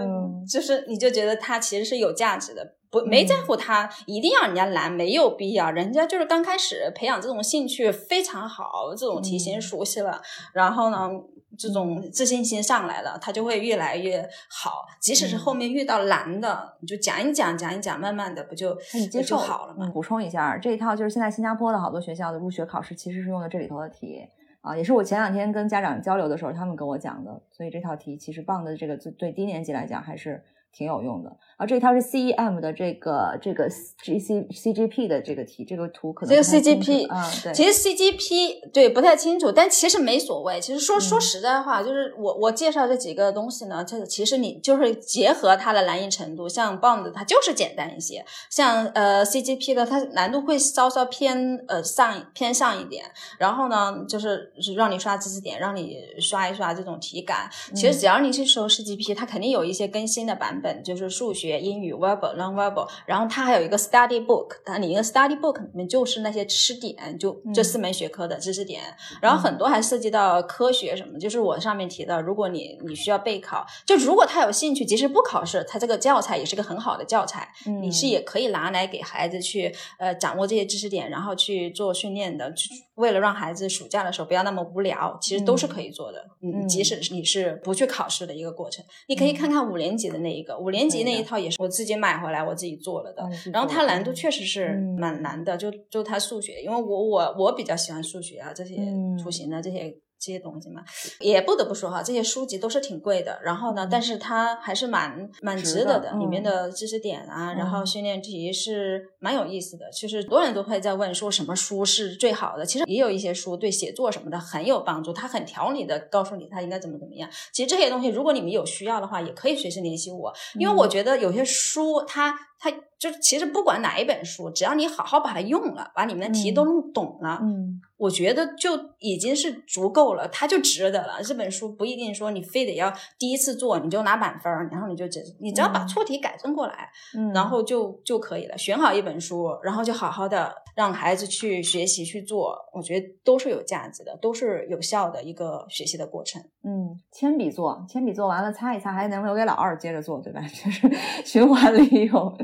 [0.50, 2.76] 就是你就觉得它其实是有价值的。
[2.92, 5.70] 不没在乎他，一定要人家难，没有必要。
[5.70, 10.20] 人家就是刚开始培养这种兴趣非常好，这种题型熟悉了，
[10.54, 11.10] 然后呢，
[11.56, 14.88] 这种自信心上来了，他就会越来越好。
[15.00, 18.76] 即使是后面遇到难的，你就讲一讲，讲一讲，慢慢的不就
[19.12, 19.92] 接受好了吗？
[19.94, 24.28] 补充一下，这一套就是现在新加坡的好多学校的入学考试其实是用的这里头的题
[24.62, 27.40] 啊，也是我前两天跟家长交流的时候他们跟我讲的。
[27.52, 30.44] 所以这套题其实棒的这个对低年级来讲还是。
[30.72, 31.66] 挺有用的啊！
[31.66, 40.62] 这一套是 CEM 的这个这个 GC CGP 的这个题，这个图可能这个 CGP 啊，对，其实 CGP 对不太清楚，但其实没所谓。
[40.62, 53.04] 其实说说实在话，就是我我介绍这几个东西呢，这其实你就是结合它的难易程度，像 Bond 它就是简单一些，像呃 CGP 的它难度会稍稍偏呃上偏上一点。
[53.38, 57.50] 然后呢，就是让你刷知识点，让你刷一刷这种体感。
[57.76, 60.59] 其实只要你去搜 CGP，它肯定有一些更新的版本。
[60.62, 68.82] 本就是数学、英语、verbal、non-verbal，然后它还有一个 study book，它你一个 study book 里面就是那些知识点，就这四门学科的知识点，
[69.22, 77.47] 然后很多还涉及到科学什么，就是我上面提到，如果你你需要备考，就如果他有兴趣，即使不考试，他这个教材也是个很好的教材，
[77.82, 82.53] 你是也可以拿来给孩子去呃掌握这些知识点，然后去做训练的。
[83.00, 86.24] 为了让孩子暑假的时候不要那么无聊，其实都是可以做的。
[86.41, 93.28] 嗯，即使你是不去考试的一个过程，你可以看看五年级的那一个，五年级那一套也是我自己买回来我自己做了的。
[93.52, 98.76] 然后它难度确实是蛮难的，就就它数学，因为我我我比较喜欢数学啊，这些
[99.24, 99.95] 图形的这些。
[100.20, 100.84] 这些东西嘛，
[101.20, 103.40] 也不得不说哈，这些书籍都是挺贵的。
[103.44, 109.90] 然后呢，但是它还是蛮蛮值得的，里面的知识点啊，然后训练题是蛮有意思的。
[109.92, 112.66] 其实很多人都会在问说什么书是最好的。
[112.66, 117.30] 其实也有一些书对写作什么的很有帮助，它很条理的告诉你它应该怎么怎么样。
[117.54, 122.38] 其实这些东西，如果你们有需要的话，也可以随时联系我，因为我觉得有些书它。
[122.62, 131.22] 它就其实不管哪一本书，只要你好好把它用了，把里面的题都弄懂了，嗯，我觉得就已经是足够了，它就值得了。
[131.22, 138.58] 这本书不一定说你非得要第一次做你就拿满分，然后你就只你只要把错题改正过来，嗯，然后就就可以了。
[138.58, 146.41] 选好一本书，然后就好好的让孩子去学习去做，我觉得都是有价值的，都是有效的一个学习的过程。
[146.64, 150.41] 嗯，铅笔做，铅笔做完了擦一擦，还能留给老二接着做，对吧？
[150.47, 150.89] 就是
[151.26, 152.38] 循环利用。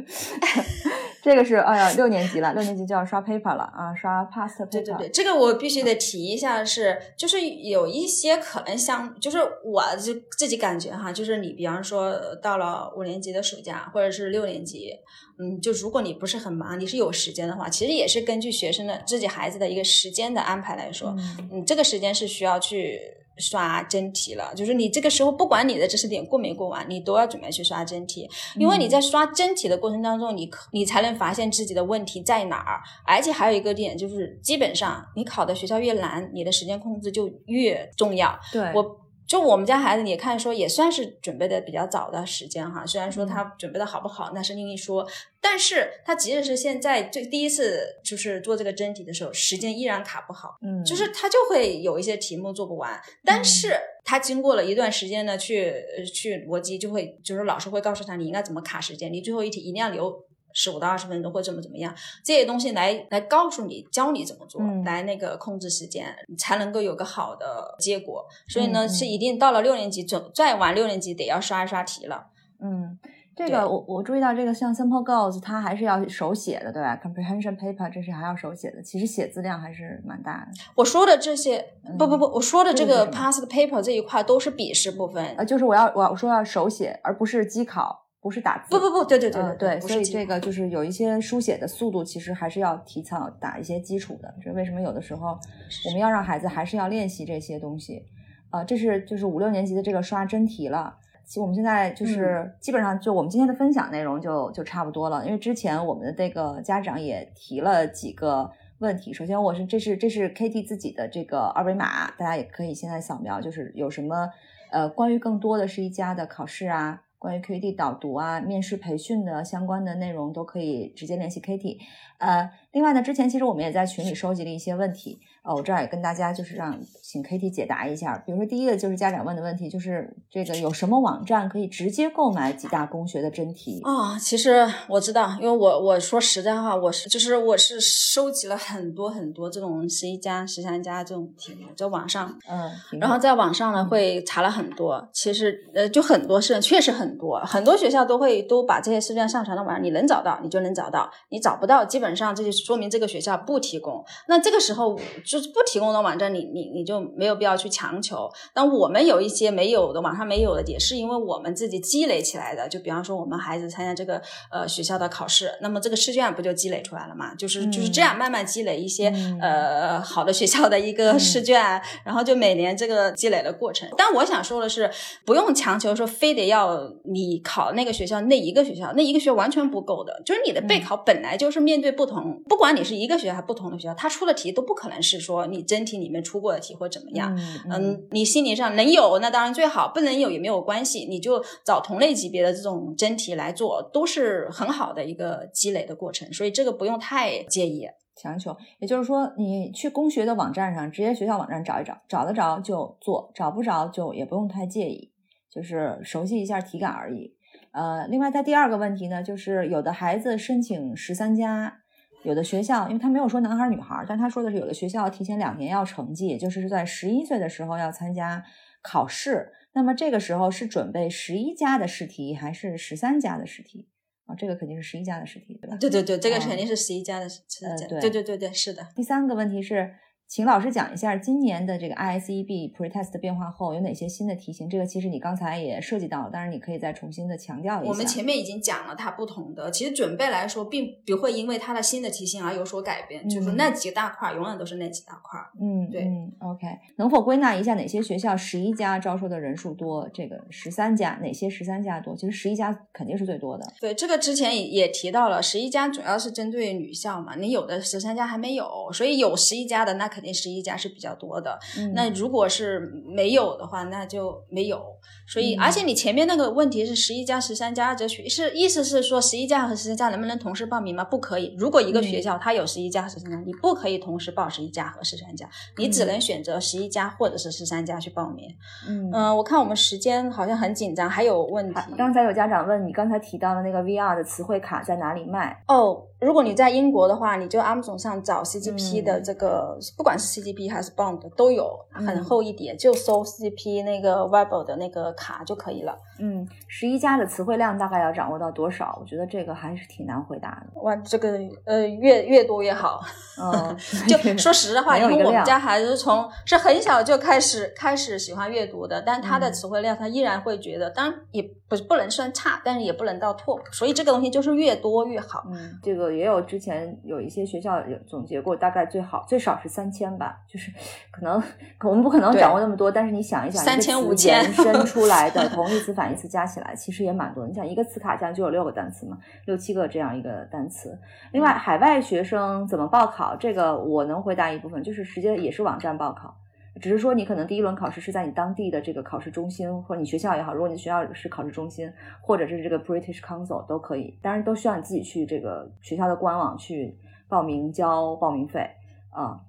[1.26, 4.70] 这个是哎呀，六年级了，六年级就要刷 paper 了啊，刷 past paper。
[4.70, 12.14] 对对对，这个我必须得提一下，是就是有一些可能像，就是我就自己感觉哈，就是你比方说
[12.44, 14.92] 到了五年级的暑假，或者是六年级，
[15.40, 21.16] 嗯，就如果你不是很忙，你是有时间的话，其实也是根据学生的自己孩子的一个时间的安排来说，
[21.52, 23.02] 嗯，这个时间是需要去。
[23.38, 32.82] 刷真题了，就是你这个时候不管你的知识点过没过完，你都要准备去刷真题，因为你在刷真题的过程当中，你你才能发现自己的问题在哪儿。
[33.06, 38.40] 而且还有一个点就是，基本上你考的学校越难，你的时间控制就越重要。
[38.52, 39.05] 对我。
[39.36, 42.86] 就我们家孩子，你看说也算是准备的比较早的时间哈。
[42.86, 45.06] 虽然说他准备的好不好那是另一说，
[45.42, 50.56] 但是他即使是现在最第一次就是做这个真题的时候，时间依然卡不好。
[50.62, 55.84] 嗯，就是他就会有一些题目做不完，但是他经过了一段时间呢，去
[56.14, 60.18] 去逻辑就会，就是老师会告诉他你应该怎么卡时间，你最后一题一定要留。
[60.56, 61.94] 十五到二十分钟或怎么怎么样，
[62.24, 68.26] 这些东西来来告诉你，教你怎么做，来那个控制时间，才能够有个好的结果。
[68.48, 72.28] 所以呢，是一定到了六年级，总再晚六年级得要刷一刷题了。
[72.62, 72.98] 嗯，
[73.36, 80.48] 这个我我注意到这个像 Simple Goals，它还是要手写的，对吧？Comprehension paper 这是还要手写的，其实写字量还是蛮大的。
[80.76, 85.36] 我说的这些，不不不，我说的这个 past paper 这一块都是笔试部分。
[85.38, 88.72] 呃，就是我要我要说要手写，而不是机考，不是打字。
[88.72, 94.34] 不不不，对对对嗯，对，对，所以这个就是有一些书写的速度，其实还是要提早打一些基础的。
[94.44, 95.38] 这为什么有的时候
[95.86, 98.02] 我们要让孩子还是要练习这些东西？
[98.50, 100.96] 呃，这是就是五六年级的这个刷真题了。
[101.24, 108.50] 其实我们现在就是基本上就我们今天的分享内容就就差不多了，因为之前我们的这个家长也提了几个
[108.80, 109.14] 问题。
[109.14, 114.30] 首先，我是这是这是 Kitty 自己的这个二维码，大家也可以现在扫描，就是有什么
[114.72, 121.80] 呃关于更多的是一家的考试啊，关于 QED 导读啊、面试培训的相关的内容都可以直接联系 Kitty。
[122.20, 128.18] 呃，另外呢，之前其实我们也在群里收集了一些问题，呃，我这儿也跟大家就是让请 Kitty 解答一下。
[128.26, 133.80] 比如说第一个就是家长问的问题，就是这个有什么网站可以直接购买几大公学的真题？
[133.84, 154.04] 啊、其实我知道，因为我我说实在话，我是就是我是收集了很多很多这种十一家、十三家这种题目，在网上，嗯，然后在网上呢会查了很多，其实呃就很多是确实很多，很多学校都会都把这些试卷上传到网上，你能找到你就能找到，你找不到基本上这就说明这个学校不提供。
[154.28, 158.30] 那这个时候就是不提供的网站，你你你就没有必要去强求。
[158.54, 162.68] 但我们有一些没有的，网上没有的，也是因为我们自己积累起来的。
[162.68, 164.22] 就比方说我们孩子参加这个
[164.52, 167.34] 呃学校的考试，那么这个试卷不就积累出来了嘛？
[167.36, 173.90] 就是就是这样慢慢积累一些、嗯呃好的学校的一个试卷，然后就每年这个积累的过程。
[173.98, 174.90] 但我想说的是，
[175.26, 187.36] 不用强求说非得要你考那个学校那一个学校那一个学校完全不够的，就是你的备考本来就是面对不同，不管你是一个学校还是不同的学校，他出的题都不可能是说你真题里面出过的题或怎么样。
[187.70, 197.88] 嗯你心理上能有，那当然最好；不能有也没有关系，你就找同类级别的这种真题来做，都是很好的一个积累的过程，所以这个不用太介意。
[198.18, 205.12] 强求，也就是说，你去公学的网站上，职业学校网站找一找，找得着就做，找不着就也不用太介意，
[205.52, 207.36] 就是熟悉一下体感而已。
[207.74, 211.82] 呃，另外，在第二个问题呢，就是有的孩子申请十三加，
[212.26, 218.44] 有的学校，因为他没有说男孩儿女孩儿，但他说的是有的学校提前两年要成绩，也就是在十一岁的时候要参加
[218.82, 219.54] 考试。
[219.74, 223.88] 那么这个时候是准备十一加的试题还是十三加的试题？
[224.26, 225.78] 啊，这个肯定是十一加的试题，对吧？
[225.78, 227.72] 对对对，这个嗯肯定是十一加的，试题、嗯。
[227.72, 228.88] 呃对对对对对，是的。
[228.96, 229.94] 第三个问题是，
[230.28, 234.68] 请老师讲一下今年的这个 ISEB pretest 变化后有哪些新的题型？
[234.68, 237.90] 这个其实你刚才也涉及到了，当然你可以再重新的强调一下。
[237.92, 245.46] 我们前面已经讲了它不同的，其实准备来说，并不会因为它的新的题型而有所改变，就是嗯那几大块儿永远都是那几大块儿。
[245.62, 246.66] 嗯，对嗯，OK，
[246.98, 250.10] 能否归纳一下哪些学校十一家招收的人数多？
[250.12, 252.16] 这个十三家哪些十三家多？
[252.16, 253.66] 其实十一家肯定是最多的。
[253.80, 261.60] 对，这个之前也也提到了，十一家主要是针对女校嘛，你有的十三家还没有，所以有十一家的，那肯定十一家是比较多的。
[261.78, 264.82] 嗯，那如果是没有的话，那就没有。
[265.28, 271.04] 所以，嗯而且你前面那个问题是十一家、十三家这学是意思是说十一家和十三家能不能同时报名吗？
[271.04, 271.54] 不可以。
[271.58, 278.48] 如果一个学校它有十一家、十三家，你不可以同时报十一家和十三家，你只能选择十一家或者是十三家去报名。
[278.88, 281.90] 嗯嗯、我看我们时间好像很紧张，还有问题啊。
[281.98, 285.64] 刚才有家长问你，刚才提到的那个 VR 的词汇卡在哪里卖？
[285.68, 295.98] 哦，如果你在英国的话，你就 Amazon 上找 CGP 的嗯这个，不管是 CGP 还是 Bond 都有，很嗯厚一叠，就搜 CGP 那个 Web 的那个卡就可以了。
[296.20, 298.98] 嗯，十一家的词汇量大概要掌握到多少？
[299.02, 300.82] 我觉得这个还是挺难回答的。
[300.82, 303.02] 哇，这个呃越越多越好。
[303.42, 303.76] 嗯，
[304.08, 315.44] 就 说实话，因为我们家孩子从是很小就开始开始喜欢阅读的，但他的嗯词汇量他依然会觉得，当然也不不能算差，但是也不能到 top，所以这个东西就是越多越好。
[315.52, 320.70] 嗯，这个也有之前有一些学校有总结过，大概最好最少是三千吧，就是
[321.10, 321.42] 可能
[321.84, 327.48] 我们不可能掌握那么多，但是你想一想，一个3000词延伸 出来的同义词反义词加起来，其实也蛮多。
[327.48, 331.00] 你想一个词卡这样就有六个单词嘛，六七个这样一个单词。
[331.32, 333.36] 另外，海外学生怎么报考？
[333.38, 336.36] 这个我能回答一部分，就是直接也是网站报考。
[336.82, 341.90] 只是说你可能第一轮考试是在你当地的这个考试中心，或者你学校也好，如果你的学校是考试中心，
[342.20, 346.98] 或者是这个 British Council 都可以，当然都需要你自己去这个学校的官网去
[347.30, 348.70] 报名交报名费
[349.10, 349.40] 啊。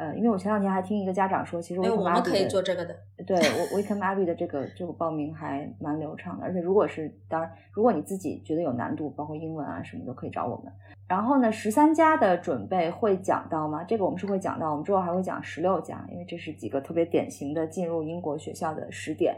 [0.00, 2.96] 呃，因为我前两天还听一个家长说，其实我们可以做这个的。
[3.26, 10.72] 对我 Wickham Abbey 的这个这个报名还蛮流畅的，而且如果是当然，如果你自己觉得有难度，包括英文啊什么都可以找我们。
[11.06, 13.84] 然后呢，十三家的准备会讲到吗？
[13.84, 19.36] 这个我们是会讲到，我们之后还会讲十六家，因为这是几个特别典型的进入英国学校的时点。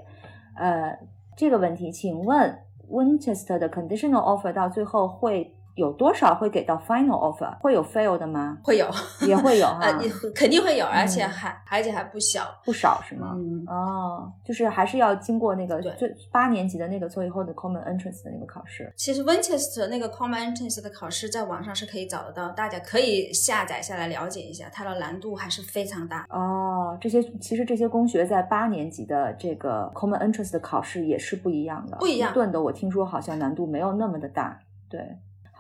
[0.57, 0.97] 呃，
[1.37, 2.57] 这个问题，请问
[2.89, 7.57] Winchester 的 conditional offer 到最后会有多少会给到 final offer？
[7.61, 8.59] 会有 fail 的吗？
[8.63, 8.87] 会有，
[9.27, 12.43] 也会有 哈呃，，你肯定会有，而且嗯还而且还不小。
[12.65, 13.33] 不少是吗？
[13.35, 18.93] 嗯，哦，就是还是要经过那个对最八年级的那个最后的 common entrance 的那个考试。
[18.97, 26.27] 其实 Winchester 那个 Common Entrance 的考试在网上是可以找得到，大家可以下载下来了解一下，它的难度还是非常大。
[26.29, 34.59] 哦，这些其实这些公学在八年级的这个 common entrance 的考试也是不一样的，不一样顿的我听说好像难度没有那么的大。
[34.91, 35.01] 对，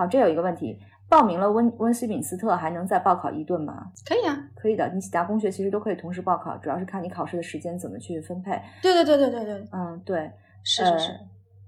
[0.02, 0.76] 好，这有一个问题，
[1.08, 3.86] 报名了温温斯敏斯特还能再报考一顿吗？
[4.04, 8.60] 可以啊，可以的，你几大公学其实都可以同时报考，主要是看你考试的时间怎么去分配。
[8.82, 10.28] 对对对对对对，嗯，对，
[10.64, 11.12] 是是是。
[11.12, 11.18] 呃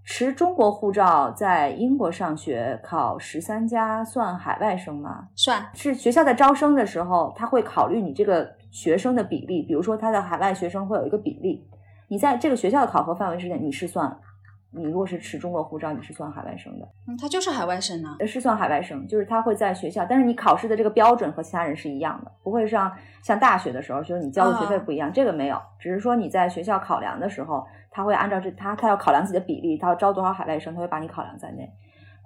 [0.07, 5.28] 持中国护照在英国上学考十三加算海外生吗？
[5.35, 11.66] 算是学校在招生的时候，他会考虑你这个学生的比例，比如说他的海外学生会有一个比例，
[12.09, 14.14] 你在这个学校的考核范围之内，你是算，
[14.77, 18.16] 你如果是持中国护照，你是算海外生的，嗯，他就是海外生呢。
[18.18, 22.91] 呃是算海外生，就是他会在学校，但是你考试的这个标准和其他人是一样的，不会像
[23.22, 31.70] 像大学的时候，就是你交的学费不一样，这个没有，只是说你在学校考量的时候，他会按照这他他要考量自己的比例，他要招多少海外生，他会把你考量在内。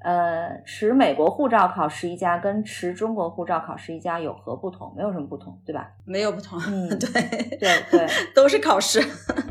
[0.00, 4.92] 呃，持美国护照考十一家跟持中国护照考十一家有何不同？
[4.96, 5.90] 没有什么不同，对吧？
[6.04, 7.08] 没有不同，嗯 对
[7.58, 9.00] 对对，都是考试。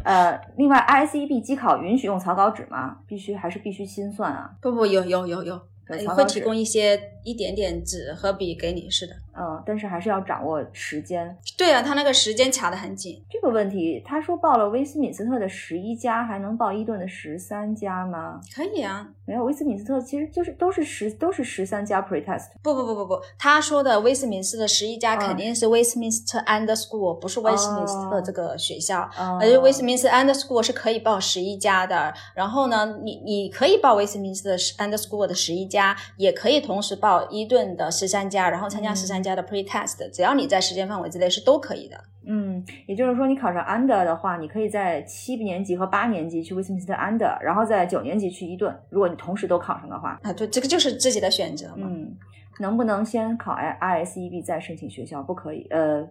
[0.04, 2.98] 呃，另外 ICEB 机考允许用草稿纸吗？
[3.06, 4.52] 必须还是必须心算啊？
[4.62, 8.90] 不不，有有有有，会提供一些一点点纸和笔给你。
[8.90, 11.38] 是的，嗯，但是还是要掌握时间。
[11.58, 13.24] 对啊，他那个时间卡得很紧。
[13.30, 18.40] 这个问题，他说报了威斯敏斯特的十一家，还能报伊顿的十三家吗？
[18.56, 22.48] 可以啊，没有，威斯敏斯特其实就是都是十都是十三家 pretest。
[22.64, 29.02] 不不不不不，他说的威斯敏斯特的十一家嗯肯定是 Westminster and School，不是威斯敏斯特这个学校。
[29.18, 35.77] 哦而且 Westminster and School 是可以报十一家的，然后呢，你你可以报 Westminster and School 的十一家，
[36.18, 41.98] 也可以同时报伊顿的十三家，然后参加嗯十三家的 pre-test，、只要你在时间范围之内是都可以的。
[42.30, 48.78] 嗯，也就是说，你考上 under 的话，你可以在七年级和八年级去威斯敏斯特 under，然后在九年级去伊顿。
[48.90, 51.88] 如果你同时都考上的话，啊，对，这个就是自己的选择嘛。
[51.90, 52.14] 嗯，
[52.60, 55.24] 能不能先考 I ISEB 再申请学校？
[55.24, 55.68] 不可以。
[55.70, 56.06] 呃，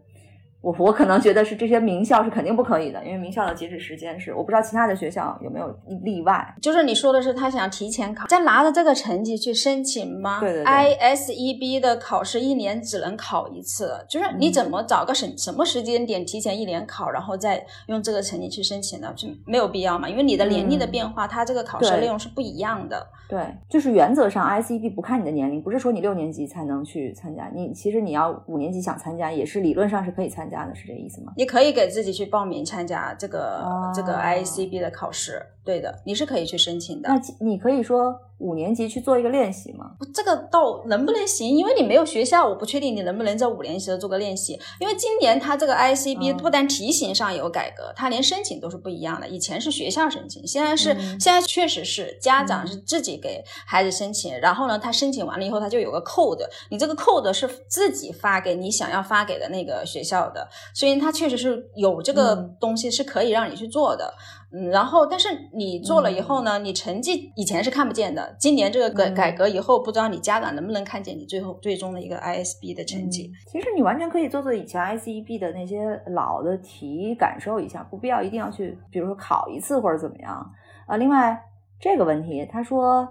[0.67, 6.45] 我我可能觉得是这些名校是肯定不可以的，因为名校的截止时间是我不知道其他的学校有没有例外。
[6.61, 10.41] 就是你说的是他想提前考，再拿着这个成绩去申请吗？
[10.41, 19.13] 对对对 ISEB 的考试一年只能考一次，就是你怎么找个什什么时间点提前一年考，然后再用这个成绩去申请呢？
[19.15, 23.07] 就没有必要嘛，因为你的年龄的变化，它这个考试内容是不一样的。
[23.29, 31.33] 对，就是原则上 ISEB 不看你的年龄，不是说你六年级才能去参加，你其实你要五年级想参加，也是理论上是可以参加的，是这个意思吗？
[31.37, 37.09] 你可以给自己去报名参加这个、哦这个 IACB 的考试，对的，你是可以去申请的。
[37.09, 39.93] 那你可以说五年级去做一个练习吗？
[40.15, 41.57] 这个倒能不能行？
[41.57, 44.59] 因为你没有学校，我不确定你能不能在五年级的做个练习。
[44.79, 49.27] 因为今年它这个 ICB 嗯不单题型上有改革，它连申请都是不一样的。
[49.27, 64.13] 以前是学校申请，现在是、嗯现在确实是家长是自己给孩子申请，然后呢，他申请完了以后，他就有个 code，你这个 code 是自己发给你想要发给的那个学校的，所以它确实是有这个嗯东西是可以让你去做的。
[64.53, 73.31] 嗯，然后但是你做了以后呢，你成绩以前是看不见的，今年这个改嗯改革以后，不知道你家长能不能看见你最后最终的一个 ISB 的成绩。
[73.33, 80.53] 嗯其实你完全可以做做以前 ICEB 的那些老的题，感受一下，不必要一定要去，比如说考一次或者怎么样。
[80.87, 81.37] 啊，另外
[81.81, 83.07] 这个问题，他说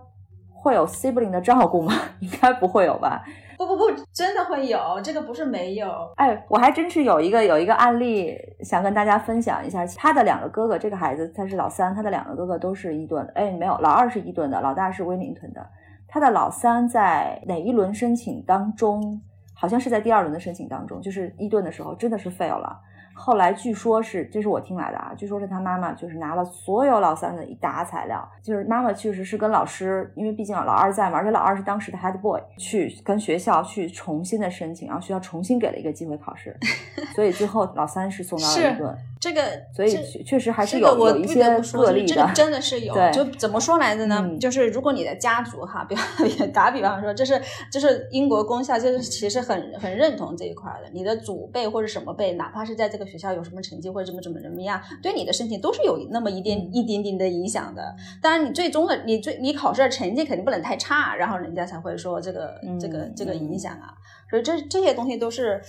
[0.53, 1.93] 会有 sibling 的照顾吗？
[2.21, 3.23] 应该不会有吧？
[3.57, 6.11] 不不不，真的会有，这个不是没有。
[6.15, 9.85] 哎，我还真是有一个有一个案例想跟大家分享一下。
[9.97, 13.33] 他的两个哥哥，这个孩子他是老三，他的两个哥哥都是伊顿的。
[13.33, 15.65] 哎，没有，老二是伊顿的，老大是威灵顿的。
[16.07, 19.21] 他的老三在哪一轮申请当中，
[19.53, 22.79] 好像是在第二轮的申请当中，就是伊顿的时候，真的是 fail 了。
[23.17, 36.55] 后来据说是，这是我听来的啊，据说是他妈妈就是拿了所有老三的一沓材料，就是妈妈确实是跟老师，因为毕竟老二在嘛，而且老二是当时的 head boy，去跟学校去重新的申请，然后学校重新给了一个机会考试，
[37.15, 39.41] 所以最后老三是送到了是一顿，这个，
[39.73, 41.41] 所以确确实还是这个我有有一些
[41.71, 43.11] 个例的这个，真的是有对。
[43.11, 44.17] 就怎么说来着呢？
[44.21, 46.05] 嗯就是如果你的家族哈，比方
[46.51, 47.41] 打比方说，这是
[47.71, 50.89] 这是英国公校，就是其实很很认同这一块的。
[50.91, 57.95] 你的祖辈或者什么辈，哪怕是在这个个学校有什么成绩或者怎么怎么怎么样，对你的申请都是有那么一点一点点的影响的。
[58.21, 63.93] 当然，你最终的你最你考试的成绩肯定不能太差，然后人家才会说这个这个这个影响啊。
[64.29, 65.61] 所以这这些东西都是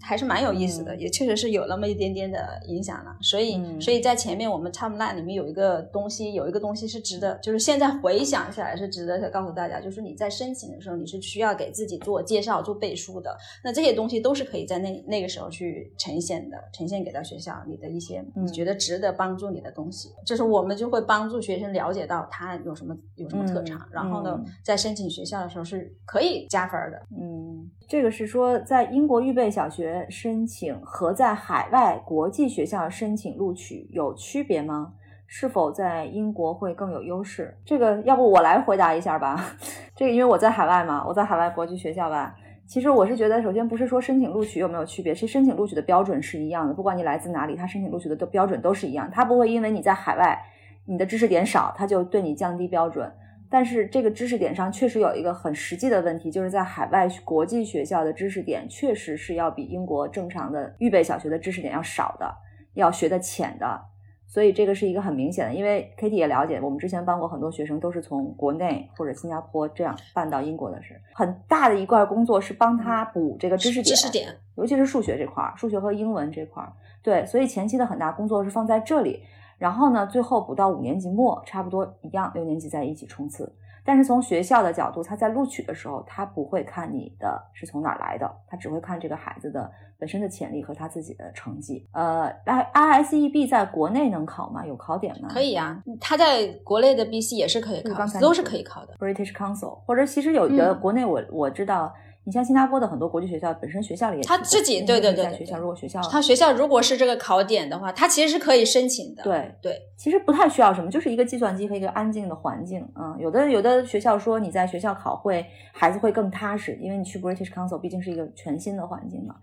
[0.00, 3.16] 还是蛮有意思的，也确实是有那么一点点的影响了。
[3.20, 13.36] 所以，所以在前面我们 timeline 里面有一个东西，有一个东西是值得，就是现在回想起来是值得告诉大家，就是你在申请的时候，你是需要给自己做介绍、做背书的。
[13.64, 20.10] 那这些东西都是可以在那那个时候去呈现的，呈现给到学校你的一些你觉得值得帮助你的东西。
[20.24, 27.02] 就是我们就会帮助学生了解到他有什么有什么特长，然后呢，在申请学校的时候是可以加分的。
[27.18, 27.70] 嗯。
[27.86, 34.94] 这个是说，在英国预备小学申请和在海外国际学校申请录取有区别吗？
[35.26, 37.56] 是否在英国会更有优势？
[37.64, 39.44] 这个要不我来回答一下吧。
[39.94, 42.34] 这个因为我在海外嘛，我在海外国际学校吧。
[42.66, 50.38] 其实我是觉得，首先不是说申请录取有没有区别，其实申请录取的标准是一样的，不管你来自哪里，他申请录取的标准都是一样，他不会因为你在海外
[50.86, 53.12] 你的知识点少，他就对你降低标准。
[53.54, 62.34] 但是这个知识点上确实有一个很实际的问题，就是在海外国际学校的知识点确实是要比英国正常的预备小学的知识点要少的，
[62.74, 63.80] 要学的浅的。
[64.26, 74.26] 所以这个是一个很明显的，因为 Kitty 也了解，我们之前帮过很多学生，都是从国内或者新加坡这样办到英国的，是很大的一块工作，是帮他补这个知识点，知识点，
[74.56, 76.72] 尤其是数学这块儿，数学和英文这块儿。
[77.04, 79.22] 对，所以前期的很大工作是放在这里。
[79.64, 83.50] 然后呢，最后补到五年级末，差不多一样，六年级在一起冲刺。
[83.82, 91.88] 但是从学校的角度，他在录取的时候，他不会看你的是从哪儿来的，他只会看这个孩子的本身的潜力和他自己的成绩。
[91.92, 94.66] 呃，I I S E B 在国内能考吗？
[94.66, 95.30] 有考点吗？
[95.32, 98.94] 可以啊，他在国内的 B C 也是可以考，都是可以考的。
[98.98, 101.90] British Council 或者其实有的国内我我知道。
[102.26, 109.22] 你像新加坡的很多国际学校，本身学校里也他自己对对对，学校如果学校他学校如果是这个考点的话，他其实是可以申请的。
[109.22, 112.88] 对对，其实不太需要什么，就是一个计算机和一个安静的环境。
[112.94, 119.34] 嗯，有的有的学校说你在学校考会，孩子会更踏实，因为你去 British Council 毕竟是一个全新的环境嘛。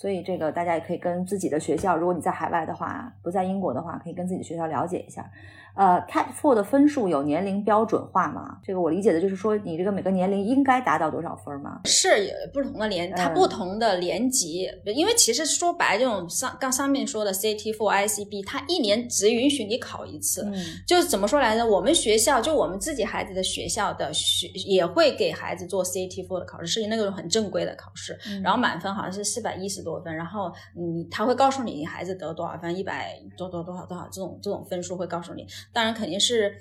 [0.00, 5.28] 所以这个大家也可以跟自己的学校，如果你在海外的话，不在英国的话，可以跟自己的学校了解一下。
[5.74, 8.58] 呃，Cat Four 的分数有年龄标准化吗？
[8.64, 11.80] 这个我理解的就是说，你这个每个年龄应该达到多少分吗？
[11.84, 20.42] 是有不同的年，它不同的年级，因为其实说白，这种上刚上面说的 CT Four、ICB，它一年只允许你考一次。
[20.46, 21.64] 嗯，就是怎么说来着？
[21.64, 35.46] 我们学校就我们自己孩子的学校的学也会给孩子做 CT Four 的考试，是那种很正规的考试，然后满分好像是四百一十多分，然后你他会告诉你你孩子得多少分，一百多多多少多少这种这种分数会告诉你。
[35.72, 36.52] 当然肯定是，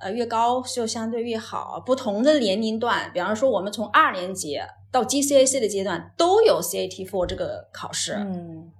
[0.00, 1.80] 呃，越高就相对越好。
[1.86, 4.58] 不同的年龄段，比方说我们从二年级
[4.90, 8.14] 到 GCAC 的阶段都有 CAT Four 这个考试。
[8.14, 8.70] 嗯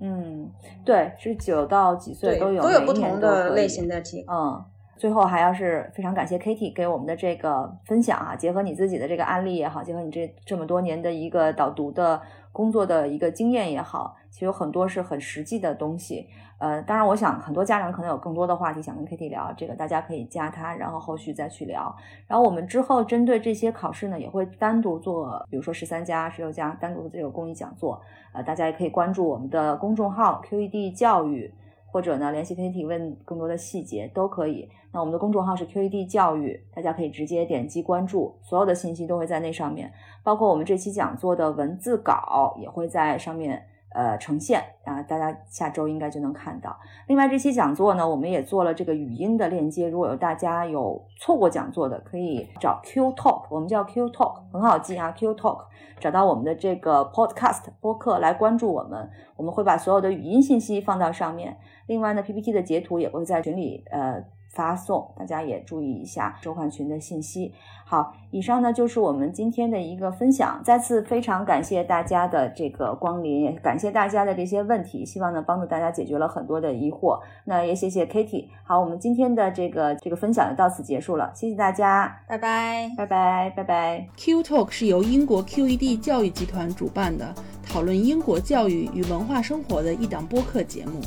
[0.00, 0.50] 嗯，
[0.84, 4.24] 对，是九到几岁都有，都有不同的类型的题。
[4.28, 4.62] 嗯，
[4.96, 12.20] 最后还要是非常感谢 Kitty 给我们的这个分享啊，结合你自己的这个案例也好，结合你这这么多年的一个导读的
[12.52, 16.28] 工作的一个经验也好，其实有很多是很实际的东西。
[16.58, 21.94] 呃，当然，我想很多家长可能有更多的话题想跟 Kitty 聊，这个大家可以加他，然后后续再去聊。
[22.26, 28.00] 然后我们之后针对这些考试呢，也会单独做，比如说十三加、十六加单独的这个公益讲座。
[28.32, 31.52] 呃，大家也可以关注我们的公众号 QED 教育，
[31.94, 34.68] 或者呢联系 Kitty 问更多的细节都可以。
[34.90, 39.92] 那我们的公众号是 QED 教育，大家可以直接点击关注，所有的信息都会在那上面，
[40.24, 43.64] 包括我们这期讲座的文字稿也会在上面。
[43.96, 46.76] 呃，呈现啊，大家下周应该就能看到。
[47.06, 49.88] 另外，这期讲座呢，我们也做了这个语音的链接。
[49.88, 55.66] 如果有大家有错过讲座的，可以找 Q Talk，我们叫 Q Talk，很好记啊，Q Talk，
[56.00, 61.56] 找到我们的这个 Podcast 播客来关注我们，我们会把所有的语音信息放到上面。
[61.86, 64.24] 另外呢，PPT 的截图也会在群里呃。
[64.54, 67.52] 发送，大家也注意一下收款群的信息。
[67.84, 70.60] 好，以上呢就是我们今天的一个分享。
[70.62, 77.18] 再次非常感谢大家的这个光临，也感谢大家的这些问题，希望呢帮助大家解决了很多的疑惑。
[77.44, 78.46] 那也谢谢 Kitty。
[78.62, 84.06] 好，我们今天的这个这个分享就到此结束了，谢谢大家，拜拜，拜拜，拜拜。
[84.16, 87.34] Q Talk 是由英国 QED 教育集团主办的，
[87.68, 91.00] 讨论英国教育与文化生活的一档播客节目。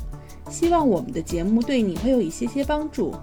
[0.49, 3.13] 希望我们的节目对你会有一些些帮助。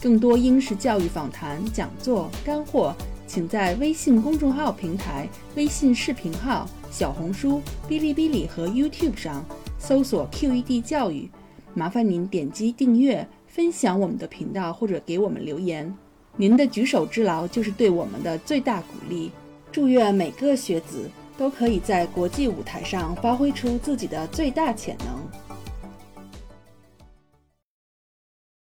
[0.00, 2.94] 更多英式教育访谈、讲座、干货，
[3.26, 5.26] 请在微信公众号平台、
[5.56, 9.42] 微信视频号、小红书、哔哩哔哩和 YouTube 上
[9.78, 11.30] 搜索 QED 教育。
[11.72, 15.92] 麻烦您点击订阅、分享我们的频道或者给我们留言。
[16.36, 19.32] 您的举手之劳就是对我们的最大鼓励。
[19.72, 25.43] 祝愿每个学子都可以在国际舞台上发挥出自己的最大潜能。